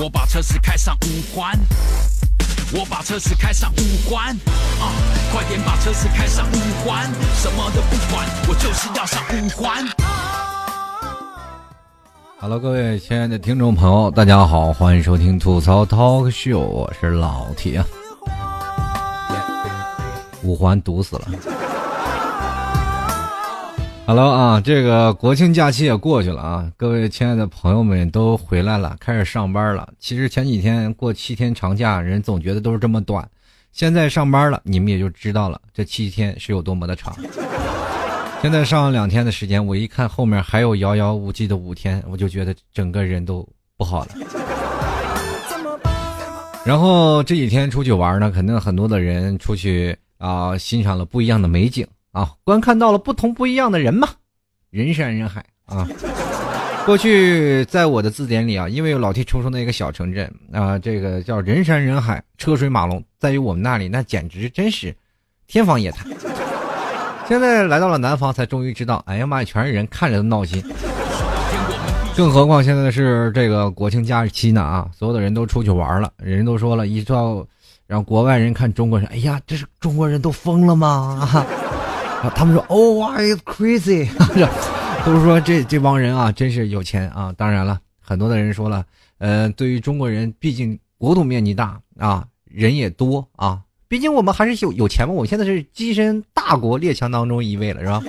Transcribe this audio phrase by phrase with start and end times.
[0.00, 1.58] 我把车子开上五环，
[2.72, 4.28] 我把车子开上五环，
[4.78, 4.94] 啊，
[5.32, 7.04] 快点把车子开上五环，
[7.34, 9.84] 什么都不管，我就是要上五环。
[12.38, 17.84] Hello，各位亲爱的听众朋友，大家好，欢迎收听吐槽 Talk Show，我是老铁。
[20.44, 21.28] 五环堵死了。
[24.08, 29.86] Hello 啊，这个国庆假期也过去了啊，各位亲爱的朋友们都回来了，开始上班了。
[29.98, 33.28] 其实前几天过七天长假，人总觉得都是这么短，
[33.70, 37.14] 现在上班了，你们也就知道了，这七天是有多么的长。
[38.40, 43.46] 现在上了两天的时间，我一看后面还有遥遥无期的五天，我就觉得整个人都
[43.76, 44.12] 不好了。
[46.64, 51.86] 然后这几天出去玩呢，肯定很多的人出去啊，欣赏了不一样的美景。
[52.18, 54.08] 啊，观看到了不同不一样的人嘛，
[54.70, 55.86] 人山人海啊。
[56.84, 64.92] 过去在我的字典里啊，因为老提出生的一个小城镇啊，这个叫人山人海、车水马龙，在于我们那里那简直真是
[65.46, 66.08] 天方夜谭。
[67.28, 70.60] 现在来到了南方，才终于知道，哎呀妈呀，全是人，看着都闹心。
[72.16, 77.46] 更何况现在是这个国庆假期呢啊，所有的人都出去玩了，人都说了一照
[77.86, 81.46] 让国外人看中国人，哎呀，这是中国人都疯了吗？
[82.22, 84.08] 啊他们说，Oh, I crazy，
[85.06, 87.32] 都是说这这帮人啊，真是有钱啊。
[87.36, 88.84] 当然了，很多的人说了，
[89.18, 95.12] 呃，对于中国人，毕竟国土面积大啊，人也多啊，毕竟我们还是有有钱嘛。
[95.14, 98.02] 我现在是跻身大国列强当中一位了，是吧？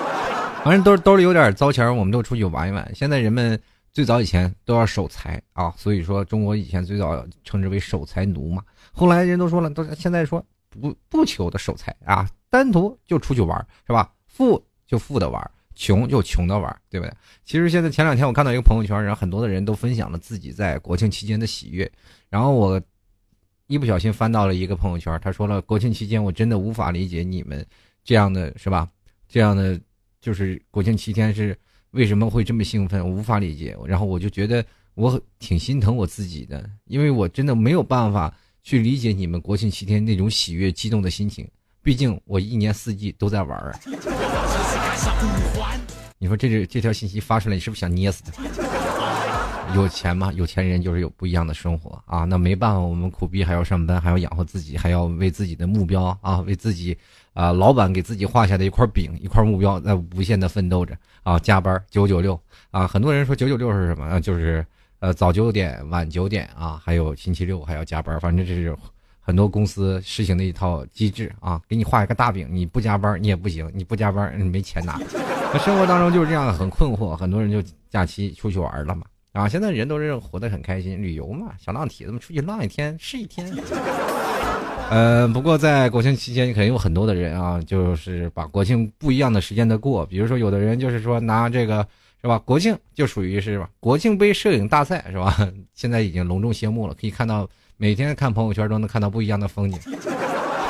[0.64, 2.90] 反正兜兜里有点糟钱，我们都出去玩一玩。
[2.94, 3.60] 现在人们
[3.92, 8.62] 最早以前都要守财啊，所以说中国以前最早称之为守财奴嘛。
[8.92, 12.28] 后来人都说了，都现在说不不求的守财啊。
[12.48, 14.12] 单独就出去玩是吧？
[14.26, 17.14] 富就富的玩，穷就穷的玩，对不对？
[17.44, 21.88] 其实现在前两天我看到一个朋友圈，然后很多的人都分享了自己在国庆期间的喜悦。
[22.28, 22.80] 然后我
[23.68, 27.64] 一不小心翻到了一个朋友圈，他说了：“国庆期间我真的无法理解你们
[28.02, 28.88] 这样的是吧？
[29.28, 29.80] 这样的
[30.20, 31.56] 就是国庆七天是
[31.92, 33.00] 为什么会这么兴奋？
[33.08, 34.64] 我无法理解。”然后我就觉得
[34.94, 41.48] 我挺心疼我自己的，因为我真的没有办法去理解你们国庆七天那种喜悦、激动的心情。
[41.82, 43.74] 毕竟我一年四季都在玩儿。
[46.18, 48.42] 你说这这这条信息发出来，你是不是想捏死他？
[49.74, 50.32] 有钱吗？
[50.34, 52.24] 有钱人就是有不一样的生活啊。
[52.24, 56.94] 那没办法，我们苦逼还要上班，还要养活自己，还要为自己的目标啊，为自己
[57.32, 62.38] 啊，老板给自己画下的一块饼、一块目标，在无限的奋斗着啊，加班九九六
[62.70, 62.86] 啊。
[62.86, 64.04] 很多人说九九六是什么？
[64.04, 64.66] 啊，就是
[65.00, 68.74] 呃早九点晚九点啊，还有星期六还要加班，反正这是。
[69.22, 74.98] 很多公司实行的一套机制啊，给你画一个大饼，你不加班你也不行，你不加班你没钱拿。
[75.60, 79.02] 生活当中就是这样，很困惑，很多人就假期出去玩了嘛。
[79.32, 83.48] 啊，现在人都是活得很开心，旅游嘛，小浪蹄子们出去浪一天是一天。
[84.90, 91.86] 呃，不过在国庆期间，肯定有很多的人啊，就是把国庆不一样的时间的过，比如说有的人就是说拿这个
[92.22, 95.36] 是吧，国庆就属于是吧，国庆杯摄影大赛是吧？
[95.74, 97.48] 现在已经隆重谢幕了，可以看到。
[97.82, 99.80] 每天看朋友圈都能看到不一样的风景。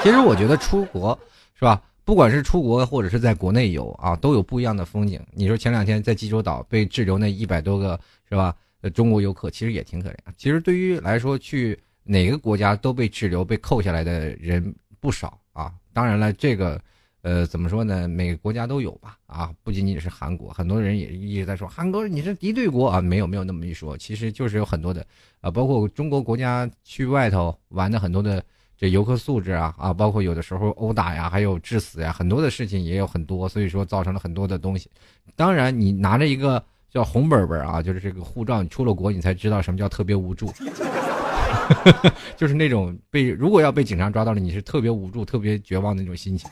[0.00, 1.18] 其实我觉得出国
[1.58, 1.82] 是吧？
[2.04, 5.20] 不管是出国或者是在国内游啊，都有不一样的风景。
[5.32, 8.54] 你说前两天在济州岛被滞留那一百多个是吧？
[8.94, 10.14] 中国游客其实也挺可怜。
[10.36, 15.72] 其实对于来说，去哪个国家都被滞留、被扣下来的人不少啊。
[15.92, 16.80] 当然了，这个。
[17.22, 18.08] 呃，怎么说呢？
[18.08, 25.06] 每个国家都有吧，啊，不仅仅是韩国，很多人也一直在说韩国你是敌对国啊，没有没有那么一说，其实就是有很多的，
[25.42, 28.42] 啊，包括中国国家去外头玩的很多的
[28.74, 34.90] 这游客素质啊，啊，包括有的时候殴打呀，还有致死呀，很多的事情也有很多，所以说造成了很多的东西。
[35.36, 40.50] 当然，你拿着一个叫红本本啊，就是这个护照，你出了国，你才知道什么叫特别无助。
[42.36, 46.50] 就是那种被如果要被警察抓到了，你是特别无助、特别绝望的那种心情。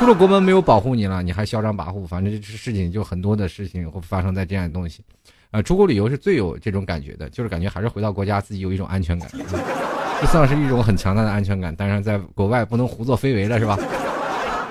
[0.00, 5.04] 出了国门没有保护你了，你还嚣张跋扈，反正这事情就很多的事情会发生在这样的东西。
[5.50, 9.30] 呃，出国旅游是最有这种感觉的，就是感觉还是回到国家自己有一种安全感，
[10.18, 11.76] 这算是一种很强大的安全感。
[11.76, 13.78] 当然，在国外不能胡作非为了，是吧？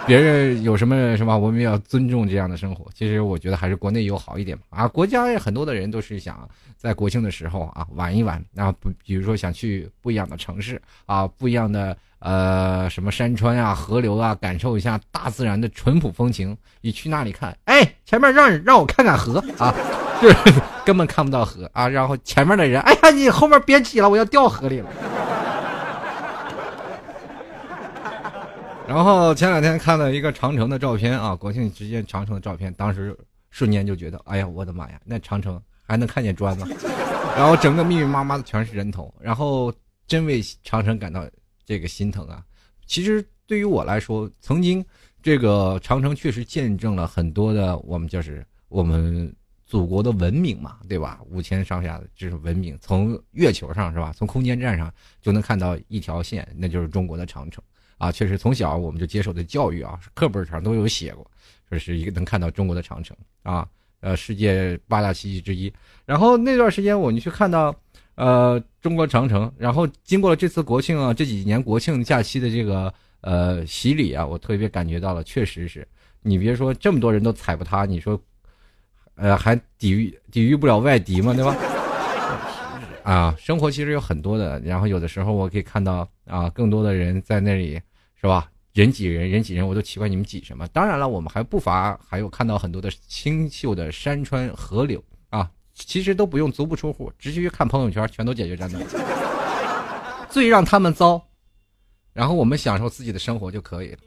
[0.08, 2.88] 别人有什么什么，我们要尊重这样的生活。
[2.96, 4.88] 其实我觉得还是国内游好一点啊。
[4.88, 8.74] 国家很多的人都是想在国庆的时候啊玩一玩，啊，
[9.06, 16.56] 比如说想去不一样的城市啊，不一样的呃什么山川啊、河流啊，感受一下大自然的淳朴风情。
[16.82, 19.74] 你去那里看，哎，前面让让我看看河啊，
[20.22, 20.54] 就是
[20.86, 21.88] 根本看不到河啊。
[21.88, 24.90] 然后前面的人，哎呀，你后面别挤了，我要掉河里了。
[28.88, 33.16] 然后前两天看了一个长城的照片啊，国庆期间长城的照片，当时
[33.52, 36.68] 瞬间就觉得，哎呀，我的妈呀，那长城还能看见砖吗？
[37.38, 39.72] 然后整个密密麻麻的全是人头，然后
[40.08, 41.24] 真为长城感到
[41.70, 42.44] 这个心疼啊。
[42.88, 44.84] 其实对于我来说，曾经
[45.22, 49.32] 这个长城确实见证了很多的我们就是我们
[49.68, 51.22] 祖国的文明嘛，对吧？
[51.30, 54.12] 五千上下的这是文明，从月球上是吧？
[54.18, 57.64] 从空间站上就能看到一条线，那就是中国的长城
[58.00, 58.12] 啊。
[58.12, 61.30] 确实从小我们就接受的教育啊，课本上都有写过，
[61.70, 63.70] 这是一个能看到中国的长城啊。
[64.02, 65.72] 呃，世界八大奇迹之一。
[66.06, 67.76] 然后那段时间，我们去看到，
[68.16, 69.52] 呃，中国长城。
[69.58, 75.88] 然后经过了这次国庆啊，这几年国庆假期的这个呃洗礼啊，我特别感觉到了，确实是
[76.22, 78.20] 你别说这么多人都踩不塌，你说，
[79.16, 81.56] 呃，还抵御抵御不了外敌嘛，对吧？
[83.04, 84.60] 啊，生活其实有很多的。
[84.62, 87.82] 然后有的时候我可以看到啊，更多的人在那里，
[88.20, 88.50] 是吧？
[88.74, 90.68] 人挤人，人挤人，我都奇怪你们挤什么。
[90.70, 98.80] 当然了，我们还不乏还有看到很多的清秀的山川河流啊，其实都不用足不出户，直接去看朋友圈，全都解决战斗。
[100.30, 101.22] 最让他们糟，
[102.14, 103.98] 然后我们享受自己的生活就可以了。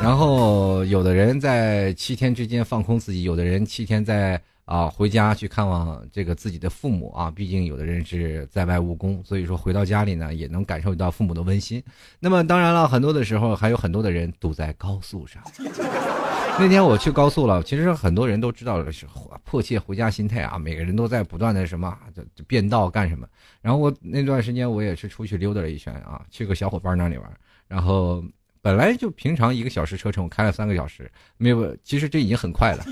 [0.00, 4.40] 然后有的人在七天之间放空自己，有的人七天在。
[4.70, 11.82] 啊，回家去看望这个自己的父母啊，毕竟有的人是在外务工，所以说回到家里呢，也能感受到父母的温馨。
[12.20, 15.42] 那么当然了，很多的时候还有很多的人堵在高速上。
[16.56, 19.06] 那天我去高速了，其实很多人都知道的是
[19.42, 21.98] 迫切回家心态啊，每个人都在不断的什么
[22.46, 23.26] 变道干什么。
[23.60, 27.28] 然后我那段时间我也是出去溜达了一圈啊，去个小伙伴那里玩。
[27.66, 28.22] 然后
[28.62, 32.84] 本来就平常一个小时车程，我开了三个小时，没有，其实这已经很快了。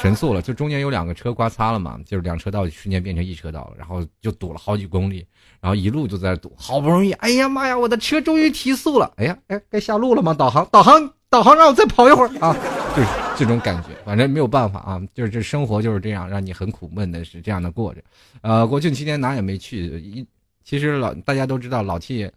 [0.00, 5.26] 神速了，就中间有两个车刮擦了嘛，就是两车道瞬间变成一车道了，然后就堵了好几公里，
[5.60, 10.32] 然后一路就在堵，好不容易，哎呀妈呀，我的车终于提速了，哎呀，哎，该下路了吗？
[10.32, 12.56] 导航，导航，导航，让我再跑一会儿啊，
[12.96, 18.00] 就是这种感觉，反正没有办法啊，就是这生活就是这样，让你很苦闷的是这样的过着，
[18.40, 20.26] 呃，国庆期间哪也没去，一
[20.64, 22.30] 其实老大家都知道老 T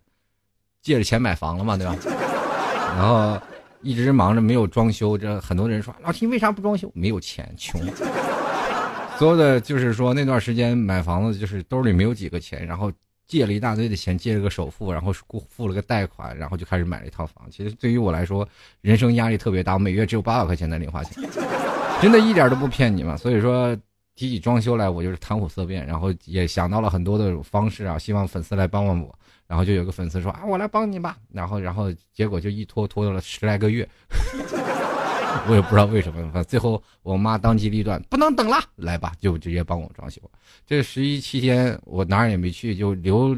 [0.82, 1.96] 借着钱买房了嘛，对吧？
[2.98, 3.42] 然后。
[3.84, 6.92] 一直忙着没有装修，这很多人说老秦为啥不装修？
[6.96, 7.80] 没有钱，穷。
[9.20, 12.92] 所有的就是说那段时间买房子就是兜里没有几个钱，然后
[13.28, 15.14] 借了一大堆的钱，借了个首付，然后
[15.48, 17.46] 付了个贷款，然后就开始买了一套房。
[17.52, 18.48] 其实对于我来说，
[18.82, 21.24] 人生压力特别大，我每月只有八百块钱的零花钱，
[22.02, 23.18] 真的一点都不骗你们。
[23.18, 23.76] 所以说
[24.16, 29.16] 提起装修来，我就是谈虎色变，然后也想到了很多的方式啊，希望粉丝来帮帮我。
[29.54, 31.16] 然后就有个粉丝说啊，我来帮你吧。
[31.32, 33.88] 然后，然后结果就一拖拖了十来个月，
[35.48, 36.28] 我也不知道为什么。
[36.32, 40.20] 反最后我妈当机立断，不能等了，来吧，就直接帮我装修。
[40.66, 43.38] 这十一期间我哪儿也没去，就留，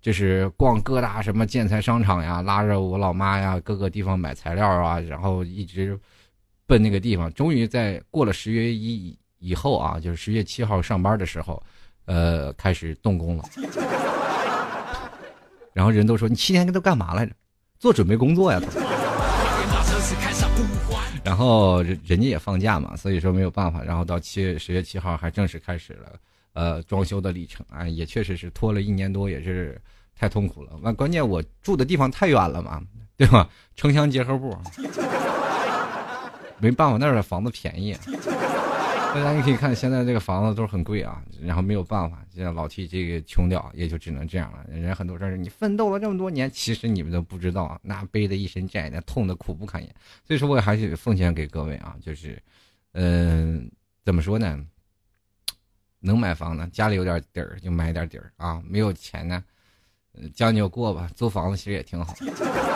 [0.00, 6.00] 就是逛各大什么建材商场呀，拉着我老妈呀，各个地方买材料啊，然后一直
[6.64, 7.30] 奔那个地方。
[7.34, 11.62] 终于在过了十月一以后啊，就是十月七号上班的时候，
[12.06, 13.44] 呃，开始动工了。
[15.72, 17.32] 然后人都说你七天都干嘛来着？
[17.78, 18.60] 做准备工作呀。
[21.22, 23.82] 然后人人家也放假嘛，所以说没有办法。
[23.82, 26.12] 然后到七月十月七号还正式开始了，
[26.54, 29.80] 呃，装修的历程啊，也确实是拖了一年多，也是
[30.18, 30.72] 太痛苦了。
[30.82, 32.80] 那，关键我住的地方太远了嘛，
[33.16, 33.48] 对吧？
[33.76, 34.56] 城乡结合部，
[36.58, 37.96] 没办法，那儿的房子便宜。
[39.14, 44.64] 大家你可以看，现在这个房子都是很贵啊，然后没有办法，现在老 T 这个穷屌，也就只能这样了。
[44.68, 49.94] 人很多事儿，你奋斗了这么多年，其实你们都不知道，那背的一身债，那痛的苦不堪言。
[50.24, 52.40] 所以说，我还是奉献给各位啊，就是，
[52.92, 53.68] 嗯，
[54.04, 54.64] 怎么说呢？
[55.98, 59.42] 能买房呢，家里有点底儿就买点底儿啊，没有钱呢，
[60.32, 61.10] 将就过吧。
[61.14, 62.14] 租房子其实也挺好。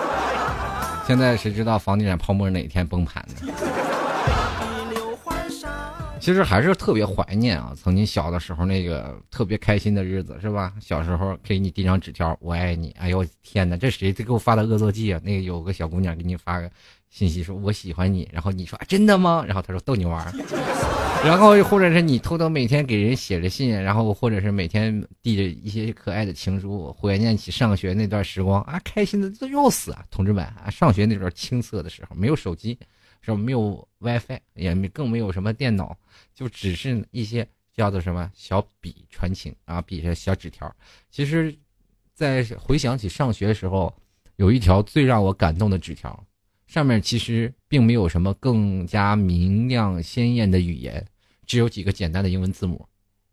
[1.07, 3.84] 现在谁知道房地产泡沫哪天崩盘呢？
[6.25, 10.73] 其实还是特别怀念啊，曾经小的时候那个特别开心的日子，是吧？
[10.81, 12.93] 小时候给你递张纸条，我爱你。
[12.93, 15.21] 哎呦天哪，这谁给我发的恶作剧啊？
[15.23, 16.71] 那个有个小姑娘给你发个
[17.11, 19.45] 信息，说我喜欢你，然后你说真的吗？
[19.47, 20.33] 然后她说逗你玩
[21.23, 30.03] 然后或者是你偷偷每天给人写着信，然后或者是每天递着一些可爱的情书，怀念起上学那段时光啊，开心的都要死啊！
[30.11, 32.79] 同志们啊，上学那段青涩的时候，没有手机。
[33.25, 35.97] 是没有 WiFi，也没更没有什么电脑，
[36.35, 40.75] 就只是一些叫做什么小笔传情啊，笔上小纸条。
[41.11, 41.57] 其实，
[42.13, 43.93] 在回想起上学的时候，
[44.37, 46.25] 有一条最让我感动的纸条，
[46.67, 51.05] 上面其实并没有什么更加明亮鲜艳的语言，
[51.47, 52.87] 只有几个简单的英文字母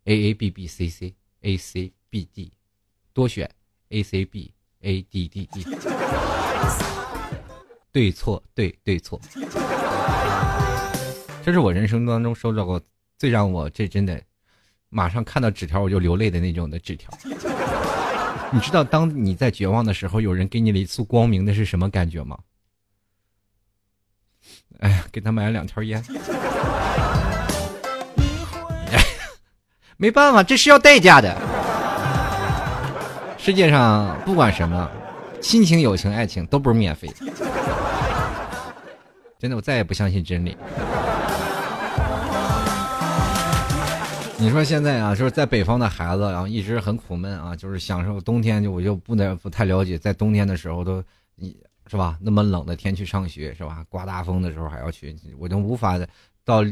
[0.05, 2.51] ：A A B B C C A C B D，
[3.13, 3.49] 多选
[3.89, 5.65] A C B A D D D。
[7.91, 9.19] 对错对对错。
[11.43, 12.79] 这是我人生当中收到过
[13.17, 14.21] 最让我这真的
[14.89, 17.11] 马上看到纸条我就流泪的那种的纸条。
[18.51, 22.37] 你知道，当你在绝望的时候，有人给你了一束光明，那是什么感觉吗？
[24.79, 26.03] 哎呀，给他买了两条烟。
[29.97, 31.35] 没办法，这是要代价的。
[33.37, 34.91] 世界上不管什么，
[35.41, 37.15] 亲情、友情、爱情都不是免费的。
[39.39, 40.55] 真的，我再也不相信真理。
[44.37, 51.03] 你说现在啊，就是在北方的孩子，然后一直很苦闷啊，就是享受冬天，就我就不能不太了解，在冬天的时候都，
[51.87, 52.17] 是吧？
[52.21, 53.85] 那么冷的天去上学是吧？
[53.89, 55.99] 刮大风的时候还要去，我就无法
[56.43, 56.63] 到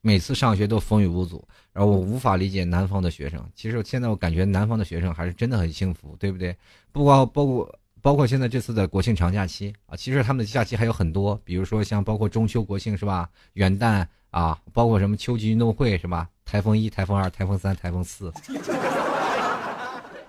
[0.00, 3.42] 每次上学都风雨无阻，然后我无法理解南方的学生。
[3.54, 6.56] 其实现在我感觉南方的学生还是真的很幸福，对不对？
[6.92, 13.28] 不光包括包括现在这次的国庆长假期啊，其实他们的假期还有很多，比如说像包括中秋、国庆是吧？
[13.52, 16.28] 元旦啊，包括什么秋季运动会是吧？
[16.44, 18.32] 台风一、台风二、台风三、台风四，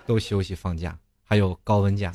[0.06, 2.12] 都休息放假，还有高温假。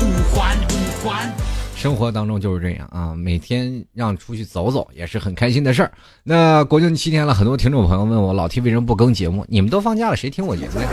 [0.00, 1.32] 五环五环，
[1.74, 5.90] 生活当中就是这样啊，每天让出去走走也是很开心的事儿。
[6.22, 9.44] 那国庆七天了，很多听众朋友问我老 T 为什么不更节目？
[9.48, 10.88] 你们都放假了，谁听我节目呀？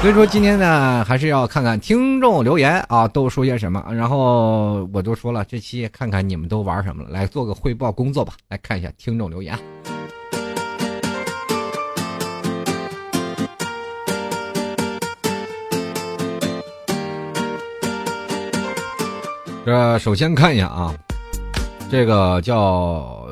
[0.00, 3.84] 所以说今天呢，还是要看看听众留言啊，都说些什么。
[3.92, 8.32] 然后我都说了，这期看看你们都玩什么了，来做个汇报工作吧。
[8.48, 9.58] 来看一下听众留言。
[19.66, 20.94] 这首先看一下啊，
[21.90, 23.28] 这个叫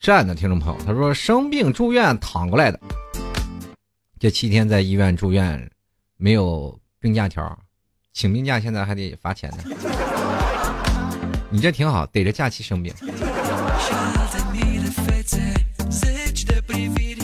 [0.00, 2.80] 战的听众朋友，他说生病住院躺过来的，
[4.18, 5.70] 这七天在医院住院，
[6.20, 7.56] 没有病假条，
[8.12, 9.58] 请病假现在还得罚钱呢。
[11.48, 12.92] 你这挺好，逮着假期生病。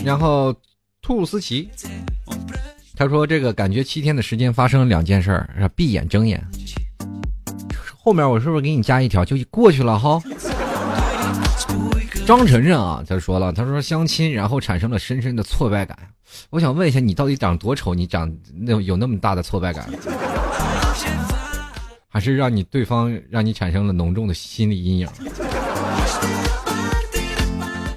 [0.03, 0.55] 然后
[1.01, 1.69] 兔思琪，
[2.95, 6.41] 他说这个感觉七天的时间发生了两件事儿，闭眼睁眼。
[7.97, 10.21] 后面我是不是给你加一条就过去了哈？
[12.25, 15.97] 张晨晨啊，他说了，他说相亲然后产生了深深的挫败感。
[16.49, 17.93] 我想问一下，你到底长多丑？
[17.93, 19.89] 你长那有那么大的挫败感？
[22.07, 25.07] 还是让你对方让你产生了浓重的心理阴影？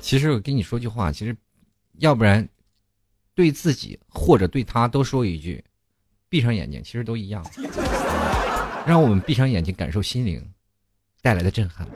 [0.00, 1.36] 其实我跟你说句话，其实
[1.98, 2.46] 要不然
[3.34, 5.62] 对自己或者对他都说一句，
[6.28, 7.44] 闭上眼睛，其实都一样。
[8.86, 10.44] 让我们闭上眼睛，感受心灵
[11.22, 11.86] 带来的震撼。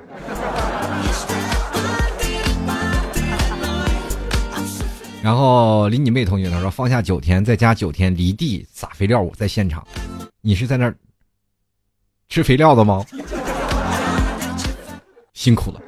[5.22, 9.86] 然后李你妹同学他说放下九天，再加九天离地撒肥料，我在现场。
[10.40, 10.94] 你是在那儿
[12.28, 13.04] 吃肥料的吗？
[15.32, 15.80] 辛苦了。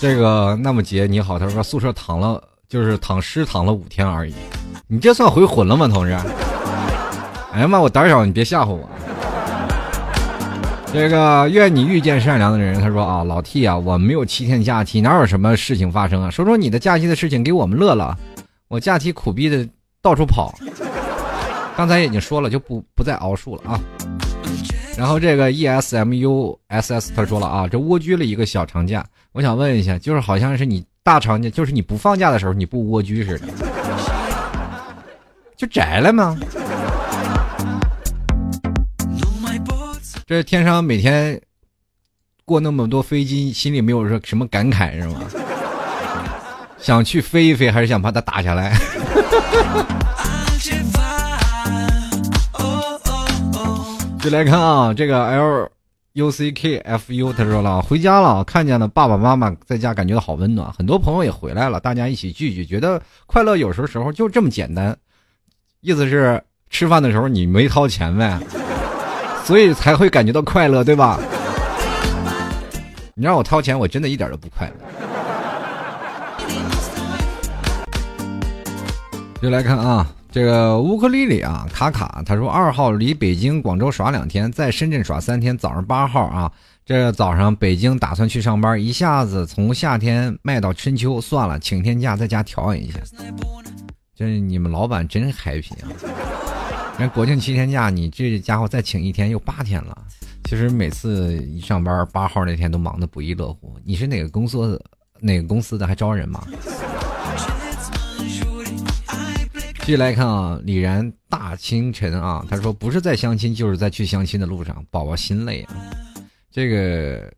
[0.00, 4.34] 这个那么杰你好，他说宿舍躺了，就是躺尸躺了五天而已。
[4.86, 6.12] 你这算回魂了吗，同志？
[7.52, 8.88] 哎呀妈，我胆小，你别吓唬我。
[10.92, 12.80] 这个愿你遇见善良的人。
[12.80, 16.30] 他说啊，老 T 啊，我没有七天假期，哪有什么事情发生啊？
[16.30, 18.12] 说说你的假期的事情，给我们乐乐。
[18.68, 19.66] 我假期苦逼的
[20.02, 20.52] 到处跑，
[21.76, 23.80] 刚才已经说了，就不不再熬述了啊。
[24.98, 33.46] 然后这个 ESMUSS 他说了啊，这蜗居了一个小长假，我想问一下，就是好像是你大长假，就是你不放假的时候，你不蜗居似的。
[35.56, 36.38] 就宅了吗？
[40.30, 41.40] 这天上每天
[42.44, 45.22] 过那么多飞机，心里没有说什么感慨是吗？
[46.78, 48.72] 想去飞一飞，还是想把它打下来？
[54.22, 55.68] 就来看啊，这个 L
[56.12, 60.72] U C K F U，他说了，回家了，看见了爸爸妈妈在家，感觉到好温暖。
[60.72, 64.96] 很多朋友也回来了，大家一起聚聚，觉得快乐有时候时候就这么简单。
[65.80, 68.38] 意思是吃饭的时候你没掏钱呗，
[69.44, 71.18] 所以才会感觉到快乐，对吧？
[73.14, 74.74] 你让我掏钱，我真的一点都不快乐。
[79.42, 85.56] 就来看啊，这个乌克丽丽啊，卡卡，他说二号离北京、广州耍两天，在深圳耍三天。
[85.56, 86.52] 早上八号啊，
[86.84, 92.98] 这早上北京打算去上班，一下子从夏天卖到春秋，算了，请天假在家调养一下。
[94.14, 95.88] 这你们老板真 happy 啊！
[97.00, 99.96] 那国庆七天假，你这家伙再请一天又八天了。
[100.44, 103.74] 其实每次一上班八号那天都忙得不亦乐乎。
[103.82, 104.78] 你是哪个公司？
[105.18, 106.46] 哪个公司的还招人吗？
[109.78, 115.74] 继续来看啊，李然大清晨啊，他说不是在相亲，就是在去相亲的路上，宝宝心累啊。
[116.50, 117.32] 这个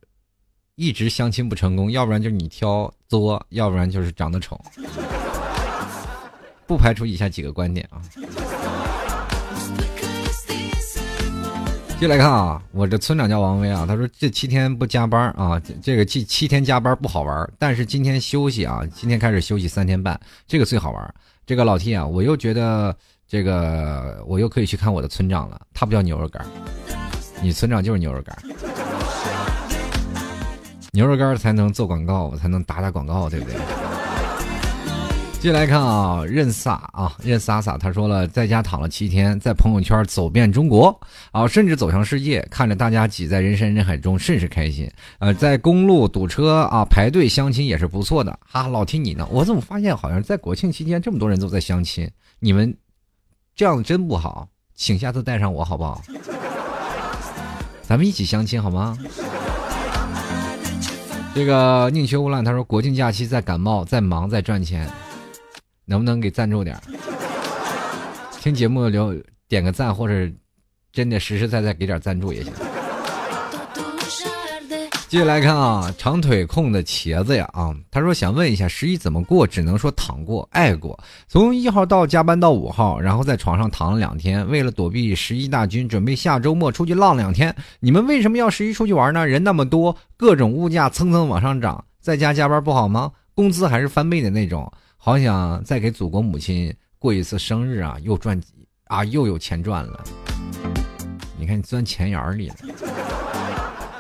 [0.75, 4.61] 一直相亲不成功，要不然就是你挑作，要不然就是长得丑。
[6.67, 8.03] 不排除以下几个观点啊。
[12.03, 21.15] 接来看啊，我这村长叫王威啊，他说这七天不加班啊，这个七七天加班不好玩，但是今天休息啊，今天开始休息三天半，这个最好玩。
[21.47, 22.93] 这个老 T 啊，我又觉得
[23.29, 26.45] 这个我又可以去看我的村长了，他不叫牛肉干，
[27.41, 28.37] 你村长就是牛肉干，
[30.91, 33.55] 牛肉干才能做广告，才能打打广告，对不对？
[35.43, 40.97] 接来看啊，任飒啊，任飒飒，他说了，在家躺了七天，在朋友圈走遍中国
[41.33, 44.89] 啊，甚至走向世界，看着大家挤在人山人海中，甚是开心。
[45.19, 48.39] 呃，在公路堵车啊，排队相亲也是不错的。
[48.49, 52.09] 哈，老听你呢，我怎么发现好像在国庆期间这么多人都在相亲？
[52.39, 52.73] 你们
[53.57, 54.47] 这样真不好，
[54.77, 56.01] 请下次带上我好不好？
[57.83, 58.97] 咱们一起相亲好吗？
[61.35, 64.89] 这个宁缺毋滥，他说国庆假期在感冒，在忙，在赚钱。
[65.85, 66.79] 能不能给赞助点
[68.41, 69.15] 听节目留
[69.49, 70.31] 点个赞，或者
[70.93, 72.53] 真的实实在在给点赞助也行。
[75.09, 79.47] 接下来看啊，长腿控的茄子呀啊，他说想问一下十一怎么过？
[79.47, 80.99] 只能说躺过、爱过。
[81.29, 87.55] 从一号到加班到五号，然后在床上躺了两天，为了躲避十一大军，准备下周末出去浪两天。
[87.79, 89.27] 你们为什么要十一出去玩呢？
[89.27, 93.13] 人那么多，各种物价蹭蹭往上涨，在家加班不好吗？
[93.35, 94.73] 工资还是翻倍的那种。
[95.05, 97.99] 好想再给祖国母亲过一次生日啊！
[98.05, 98.41] 又赚
[98.85, 100.05] 啊，又有钱赚了。
[101.37, 102.55] 你看你钻钱眼儿里了。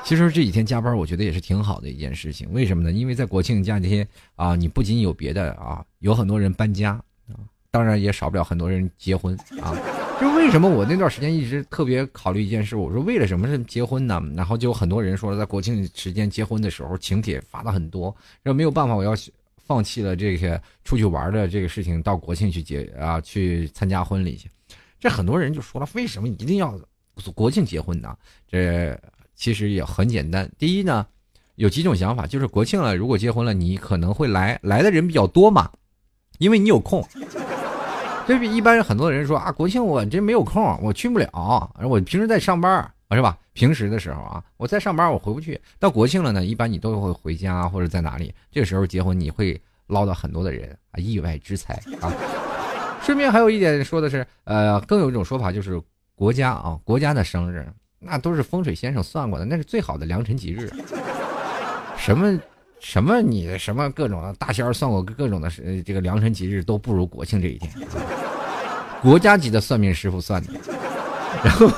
[0.04, 2.52] 其实这几天加班，我觉得也是挺好的一件事情。
[2.52, 2.92] 为什么呢？
[2.92, 4.06] 因为在国庆假期
[4.37, 6.92] 啊，你不仅有别的啊，有很多人搬家
[7.26, 7.35] 啊，
[7.73, 9.76] 当然也少不了很多人结婚啊。
[10.21, 12.76] 就为什么我那段时间一直特别考虑一件事？
[12.76, 14.23] 我说为了什么是结婚呢？
[14.37, 19.12] 然后就有很多人说，在国庆时间结婚的时候，请帖发的很多，然后没有办法，我要。
[19.73, 24.50] 放弃了这些出去玩的这个事情，到国庆去结啊，去参加婚礼去。
[25.00, 26.78] 这很多人就说了，为什么一定要
[27.35, 28.15] 国庆结婚呢？
[28.47, 28.95] 这
[29.35, 30.47] 其实也很简单。
[30.58, 31.06] 第一呢，
[31.54, 35.71] 有几种想法，就是国庆了，如果结婚了，你可能会来，来的人比较多嘛，
[36.37, 37.02] 因为你有空。
[38.28, 42.93] 这比一般很多人说啊，国庆我这没有空，我去不了，我平时在上班。
[43.14, 43.36] 是吧？
[43.52, 45.60] 平时的时候啊，我在上班，我回不去。
[45.78, 48.34] 到国庆了呢，一般你都会回家或者在哪里。
[48.50, 52.12] 这个时候结婚，你会捞到很多的人啊，意外之财啊。
[53.02, 55.80] 顺便还有一点说的是，呃，更有一种说法就是
[56.14, 57.66] 国家啊，国家的生日
[57.98, 60.70] 那都是风水先生算过的，那是最好的良辰吉日。
[61.96, 62.38] 什么
[62.80, 65.50] 什么你什么各种大仙算过各种的
[65.84, 67.72] 这个良辰吉日都不如国庆这一天。
[69.00, 70.52] 国家级的算命师傅算的。
[71.45, 71.69] 然 后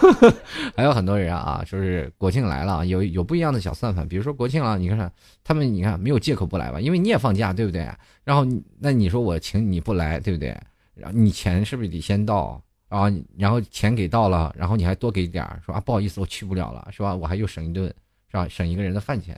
[0.76, 4.06] 还有很多人啊，说是国庆来了，有有不一样的小算盘。
[4.06, 5.10] 比如说国庆了，你看看
[5.42, 6.80] 他们，你看没有借口不来吧？
[6.80, 7.88] 因为你也放假，对不对？
[8.24, 8.46] 然后
[8.78, 10.48] 那你说我请你不来，对不对？
[10.94, 12.60] 然后你钱是不是得先到？
[12.88, 17.12] 啊然后钱给到了，然后你还多给点说啊，不好意思，我去不了了，是吧？
[17.12, 17.86] 我还又省一顿，
[18.30, 18.46] 是吧？
[18.48, 19.36] 省一个人的饭钱，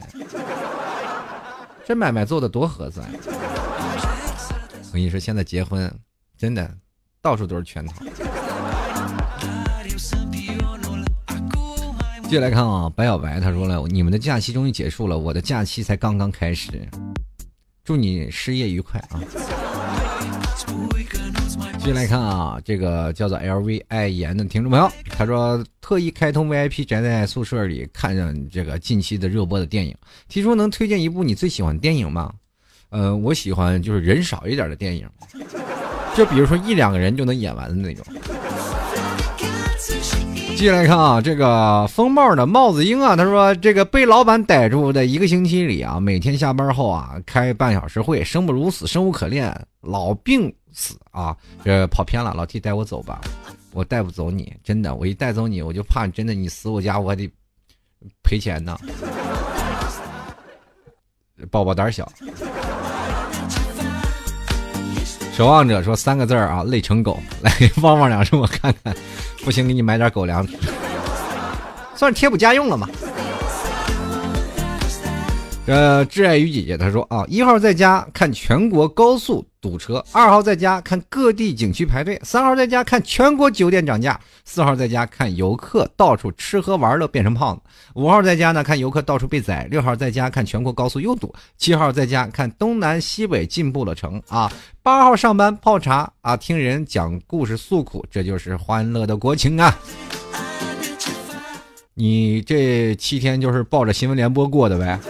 [1.87, 3.09] 这买卖做的多合算。
[4.91, 5.91] 我跟你说，现在结婚
[6.37, 6.71] 真的
[7.23, 8.05] 到处都是圈套。
[12.29, 16.73] 接下来看啊，白小白他说了，你们的假期终于结束了，我的假期才刚刚开始，
[17.85, 19.23] 祝你失业愉快啊！
[21.79, 28.15] 接下来看啊，这个叫做 L V 爱言的听众朋友，他说特意开通 V I P 宅在宿舍里看
[28.51, 29.95] 这个近期的热播的电影，
[30.29, 32.33] 提出能推荐一部你最喜欢电影吗？
[32.91, 35.09] 呃，我喜欢就是人少一点的电影，
[36.17, 38.05] 就比如说一两个人就能演完的那种。
[40.57, 53.21] 接下来看啊，这个风帽的帽子鹰啊，他说这个被老板逮住的一个星期里啊，每天下班后啊开半小时会，生不如死，生无可恋，老病死啊，这跑偏了，老 T 带我走吧，
[53.73, 57.31] 我带不走你，真的，我一带走你，我就怕真的你死我家，我还得
[58.23, 58.79] 赔钱呢。
[61.51, 62.11] 宝宝胆小，
[65.37, 68.97] 守望者说三个字儿啊，累成狗，来汪汪两声我看看。
[69.45, 70.49] 不行，给你买点狗粮，
[71.95, 72.89] 算是贴补家用了嘛。
[75.67, 87.63] 呃，挚爱与姐姐她说啊，一号在家看全国高速堵车，二号在家看各地景区排队，三号在家看全国酒店涨价，四号在家看游客到处吃喝玩乐变成胖子，
[87.95, 94.51] 五号在家呢看游客到处被宰，六号在家看全国高速又堵，七号在家看东南西北进步了成啊。
[94.83, 99.77] 八号上班泡茶啊，听人讲故事诉苦，这就是欢乐的国情啊！
[101.95, 105.01] 你这七天就是抱着新闻联播过的呗？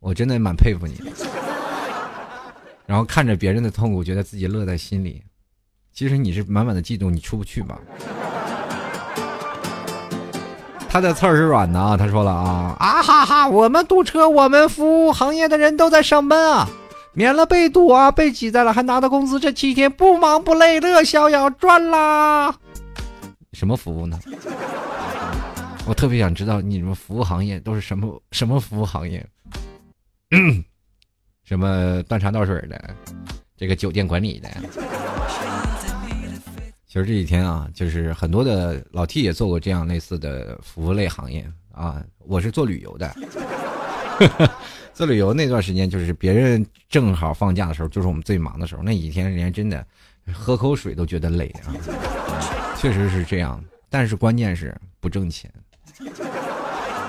[0.00, 1.00] 我真的蛮佩服你。
[2.86, 5.22] 然后看着别人的痛苦，觉得自己乐在心里。
[5.92, 7.78] 其实你是满满的嫉妒，你出不去吧？
[10.88, 11.96] 他的刺儿是软的啊！
[11.96, 13.48] 他说了啊啊哈哈！
[13.48, 16.68] 我们堵车，我们服务行业的人都在上班啊，
[17.14, 22.54] 免了被堵啊，被挤在了，还拿到工资，这七天不忙不累，乐逍遥赚啦！
[23.52, 24.18] 什么服务呢？
[25.86, 29.26] 我特别想知道你们服务行业都是什么什么服务行业？
[31.44, 32.96] 什么端茶倒水的，
[33.56, 34.48] 这个酒店管理的。
[36.86, 42.02] 其实这几天啊，就是很多的老 T 也做过这样类似的服务类行业啊。
[42.20, 43.12] 我是做旅游的，
[44.94, 48.82] 做旅游那段时间，就是别人正好放假的时候，就是我们最忙的时候。
[48.82, 49.84] 那几天，人家真的
[50.32, 51.74] 喝口水都觉得累啊，
[52.78, 53.62] 确实是这样。
[53.90, 55.52] 但是关键是不挣钱。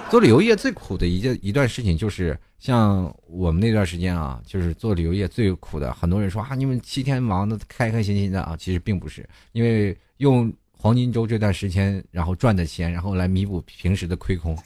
[0.10, 5.92] 做旅游业最苦的一件一段事情，就是像我们那段时间啊，就是做旅游业最苦的。
[5.94, 14.58] 很多人说啊，你们七天忙的开开心心的啊，其实并不是，因为用黄金周这段时间，然后赚的钱，然后来弥补平时的亏空。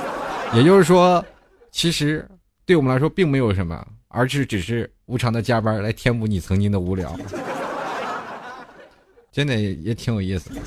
[0.54, 1.24] 也就是说，
[1.72, 2.28] 其实
[2.66, 7.18] 对我们来说并没有什么，而是只是无偿的加班来填补你曾经的无聊。
[9.32, 10.60] 真的也挺有意思的。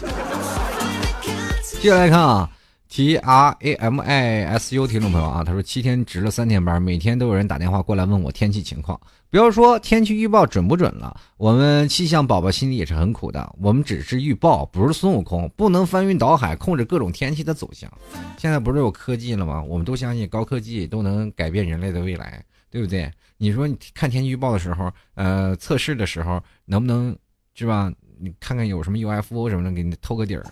[1.80, 2.50] 接下来看啊。
[2.96, 8.98] T R A M I S U 听众朋友啊，他说七天值了三天班，每天都有人打电话过来问我天气情况。
[9.30, 13.54] 不要说天气预报准不准了，我们气象宝宝心里也是很苦的。
[13.60, 17.92] 我们只是预报，不是孙悟空，不能翻云倒海控制各种天气的走向。
[18.38, 19.62] 现在不是有科技了吗？
[19.62, 23.12] 我们都相信高科技都能改变人类的未来，对不对？
[23.36, 27.14] 你说你看天气预报的时候，呃，测试的时候能不能
[27.56, 27.92] 是吧？
[28.18, 30.46] 你看看有什么 UFO 什么的，给你透个底儿。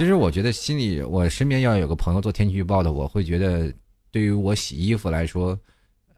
[0.00, 3.70] 其实我觉得心里，我身边要有个朋友做天气预报的，我会觉得
[4.10, 5.60] 对于我洗衣服来说，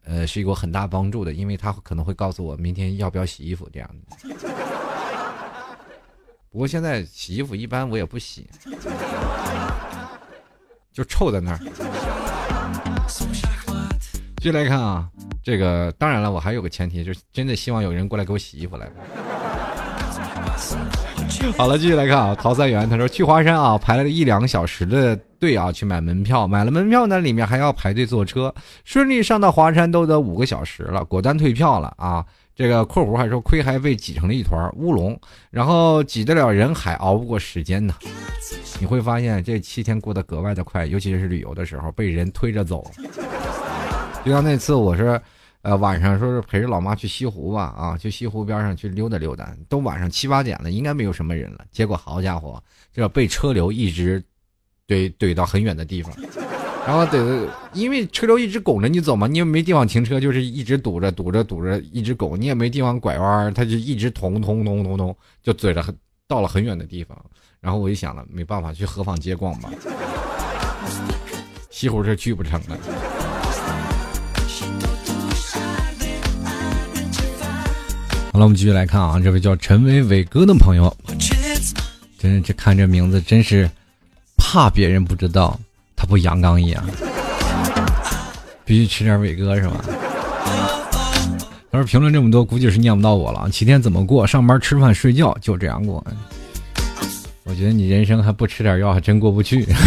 [0.05, 4.15] 呃，是一个很大帮助的，因为他可能会告诉我明天要不要洗衣服这样的。
[6.49, 8.49] 不过现在洗衣服一般我也不洗，
[10.93, 11.59] 就臭在那儿。
[14.37, 15.09] 继续来看啊，
[15.43, 18.89] 这个当然了，我还有个前提，就是真的希望有人过来给我洗衣服来。
[21.57, 28.53] 好了，继续来看啊，陶三元他说去华山啊，排了个一两个小时的队啊，去买门票，买了门票呢，里面还要排队坐车，
[28.85, 32.25] 顺利上到华山都得五个小时了，果断退票了啊。
[32.55, 37.93] 这个括弧还说亏还被挤成了一团乌龙，然后挤得了人海，熬不过时间呢。
[38.79, 42.89] 你会发现这七天过得格外的快，尤其是旅游的时候被人推着走，
[44.23, 45.19] 就像那次我是。
[45.63, 51.63] 呃，晚上说是陪着老妈去西湖吧，啊，去西湖边上去溜达溜达，都晚上七八点了，应该没有什么人了。
[51.71, 54.21] 结果好家伙，这被车流一直
[54.85, 56.13] 怼怼到很远的地方，
[56.85, 65.81] 然后怼，因为车流一直拱着你走嘛，你也没地方停车，就是一直堵着堵着堵着，一直拱，你也没地方拐弯，他就一直捅捅捅捅捅，就怼着
[66.27, 67.17] 到了很远的地方。
[67.61, 69.71] 然后我就想了，没办法，去河坊街逛吧，
[71.69, 73.22] 西湖是去不成了。
[78.33, 80.91] 好了，我们继续来看啊，这位叫陈伟伟哥的朋友，
[82.17, 83.69] 真是这看这名字真是
[84.35, 85.59] 怕别人不知道
[85.95, 86.83] 他不阳刚一样，
[88.65, 89.85] 必须吃点伟哥是吧？
[91.71, 93.47] 他说评论这么多，估计是念不到我了。
[93.51, 94.25] 七天怎么过？
[94.25, 96.03] 上班、吃饭、睡觉，就这样过。
[97.43, 99.63] 我觉得你人生还不吃点药，还真过不去。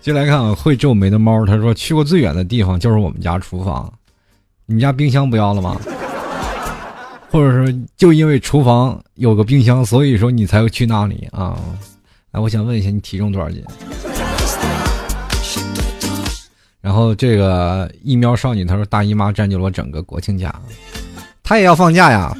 [0.00, 3.92] 接来看啊会皱眉的猫，他说去过最远的地方就是我们家厨房。
[4.70, 5.80] 你家冰箱不要了吗？
[7.30, 11.58] 或者说，就因为厨房有个冰箱，所以说你才会去那里啊？
[12.32, 13.64] 哎，我想问一下，你体重多少斤？
[16.82, 20.54] 然后这个疫苗少女她说，大姨妈占据了我整个国庆假，
[21.42, 22.36] 她也要放假呀。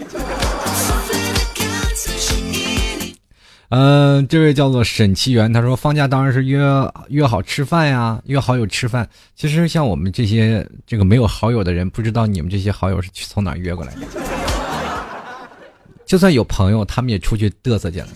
[3.70, 6.59] 嗯，这位叫做沈奇源，他说放假当然是约
[7.09, 9.07] 约好吃饭呀，约好友吃饭。
[9.37, 14.00] 其实像我们这些这个没有好友的人，不知道你们这些好友是从哪约过来的。
[16.07, 18.09] 就算有朋友，他们也出去嘚瑟去了。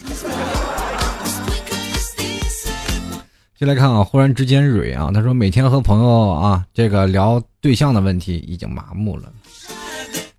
[3.55, 9.31] 就来看啊，忽然之间蕊啊，他说每天和朋友啊这个聊对象的问题已经麻木了。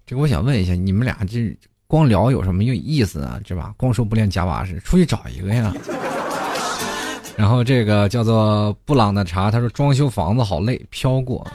[0.07, 1.55] 这个我想问一下，你们俩这。
[1.93, 3.71] 光聊有什么用意思啊，是吧？
[3.77, 5.71] 光说不练假把式，出去找一个呀。
[7.37, 11.45] 然后这个叫做布朗的茶，他说装修房子好累，飘过。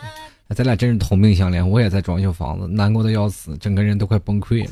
[0.54, 4.70] 咱俩真是同病相怜，我也在装修房子，难过的要死，整个人都快崩溃了。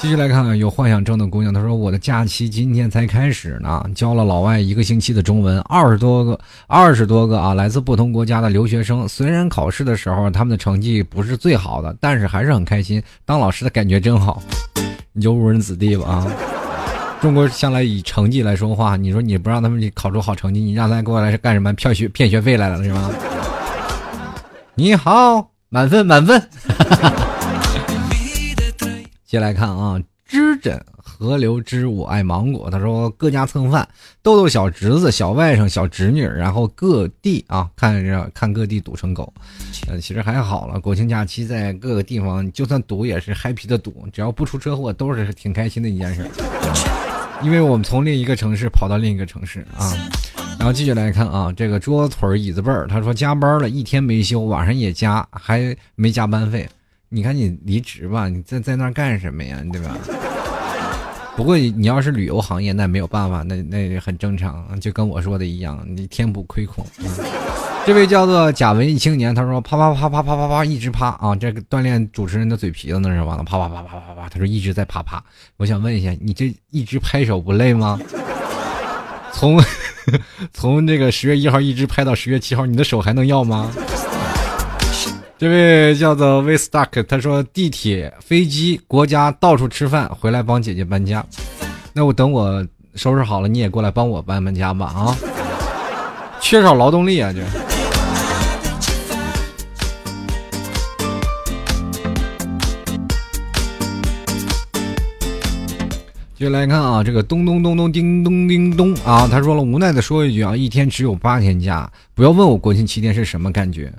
[0.00, 9.08] 继续来看看，有幻想症的姑娘，她说：“我的假期今天才开始呢，教了老外一个星期的中文，二十多个，二十多个啊，来自不同国家的留学生。
[9.08, 13.02] 虽然考试的时候他们的成绩不是最好的，但是还是很开心。
[13.24, 14.40] 当老师的感觉真好，
[15.12, 16.26] 你就误人子弟吧啊！
[17.20, 21.72] 中国向来以成绩来说话，你说你不让他们考出好成绩，你让他过来是干什么？
[21.72, 23.10] 骗学骗学费来了是吗？
[24.76, 26.40] 你好，满分满分。”
[26.78, 27.27] 哈哈哈
[29.28, 32.70] 接来看啊，知枕河流之我爱芒果。
[32.70, 33.86] 他说各家蹭饭，
[34.22, 39.30] 逗逗小侄子、小外甥、小侄女，然后各地啊看着看各地堵成狗。
[39.86, 46.26] 呃，其实还好了，国庆假期在各个地方，就算堵也是 happy 的堵，只要不出车祸，都是挺开心的一件事。
[47.42, 49.92] 因为我们从另一个城市跑到另一个城市啊。
[50.58, 56.66] 然后继续来看啊，这个桌腿椅子背儿，他说加班了一天没休，晚上也加，还没加班费。
[57.08, 59.62] 你看你离职吧，你在在那儿干什么呀？
[59.72, 59.96] 对吧？
[61.36, 66.84] 不过你要是旅游行业，那没有办法，那那也很正常，就跟我说的一样，你填补亏空。
[67.86, 73.36] 这位叫做贾文艺青年，他说啪啪啪啪啪啪啪一直啪啊，这个锻炼主持人的嘴皮子那是吧？
[73.46, 75.22] 啪啪啪啪啪啪，他说一直在啪啪。
[75.56, 77.98] 我想问一下，你这一直拍手不累吗？
[79.32, 79.62] 从
[80.52, 83.70] 从这个十月一号一直拍到十月七号，你的手还能要吗？
[85.38, 91.24] 这位叫做 w s t u c k 他说地铁、飞机、国家到处吃饭，回来帮姐姐搬家。
[91.92, 95.16] 那我等我收拾好了，你也过来帮我搬搬家吧啊！
[96.40, 97.40] 缺少劳动力啊，这。
[106.34, 113.92] 接下来看啊，这个咚咚咚咚叮咚叮咚啊，他说了，无奈的说一句啊，一天只有八天假，不要问我国庆七天是什么感觉。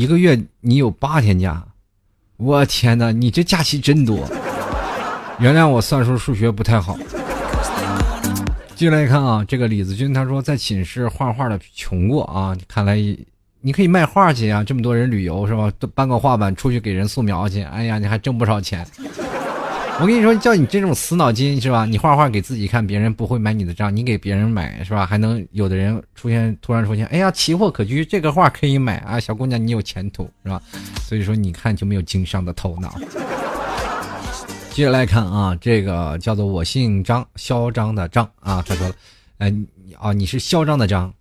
[0.00, 1.62] 一个月你有八天假，
[2.38, 4.26] 我天哪，你这假期真多！
[5.38, 6.96] 原谅我算术数学不太好。
[8.74, 12.96] 进来一看啊，这个李子君他说在寝室画画的穷过啊，看来
[13.60, 15.70] 你可以卖画去啊，这么多人旅游是吧？
[15.94, 18.86] 搬个画板出去给人素描去，哎呀，你还挣不少钱。
[20.00, 21.84] 我跟你说，叫你这种死脑筋是吧？
[21.84, 25.04] 你画画给自己看，别人不会买你的账；你给别人买是吧？
[25.04, 29.20] 还能有的人出现，突然出现，哎呀，奇货可居，这个画可以买啊！
[29.20, 30.60] 小姑娘，你有前途是吧？
[31.06, 32.94] 所以说，你看就没有经商的头脑。
[34.70, 38.94] 接着来看啊，这个叫做我姓张，嚣张的张啊，他说了，
[39.36, 39.54] 哎，
[39.98, 41.12] 啊，你是嚣张的张，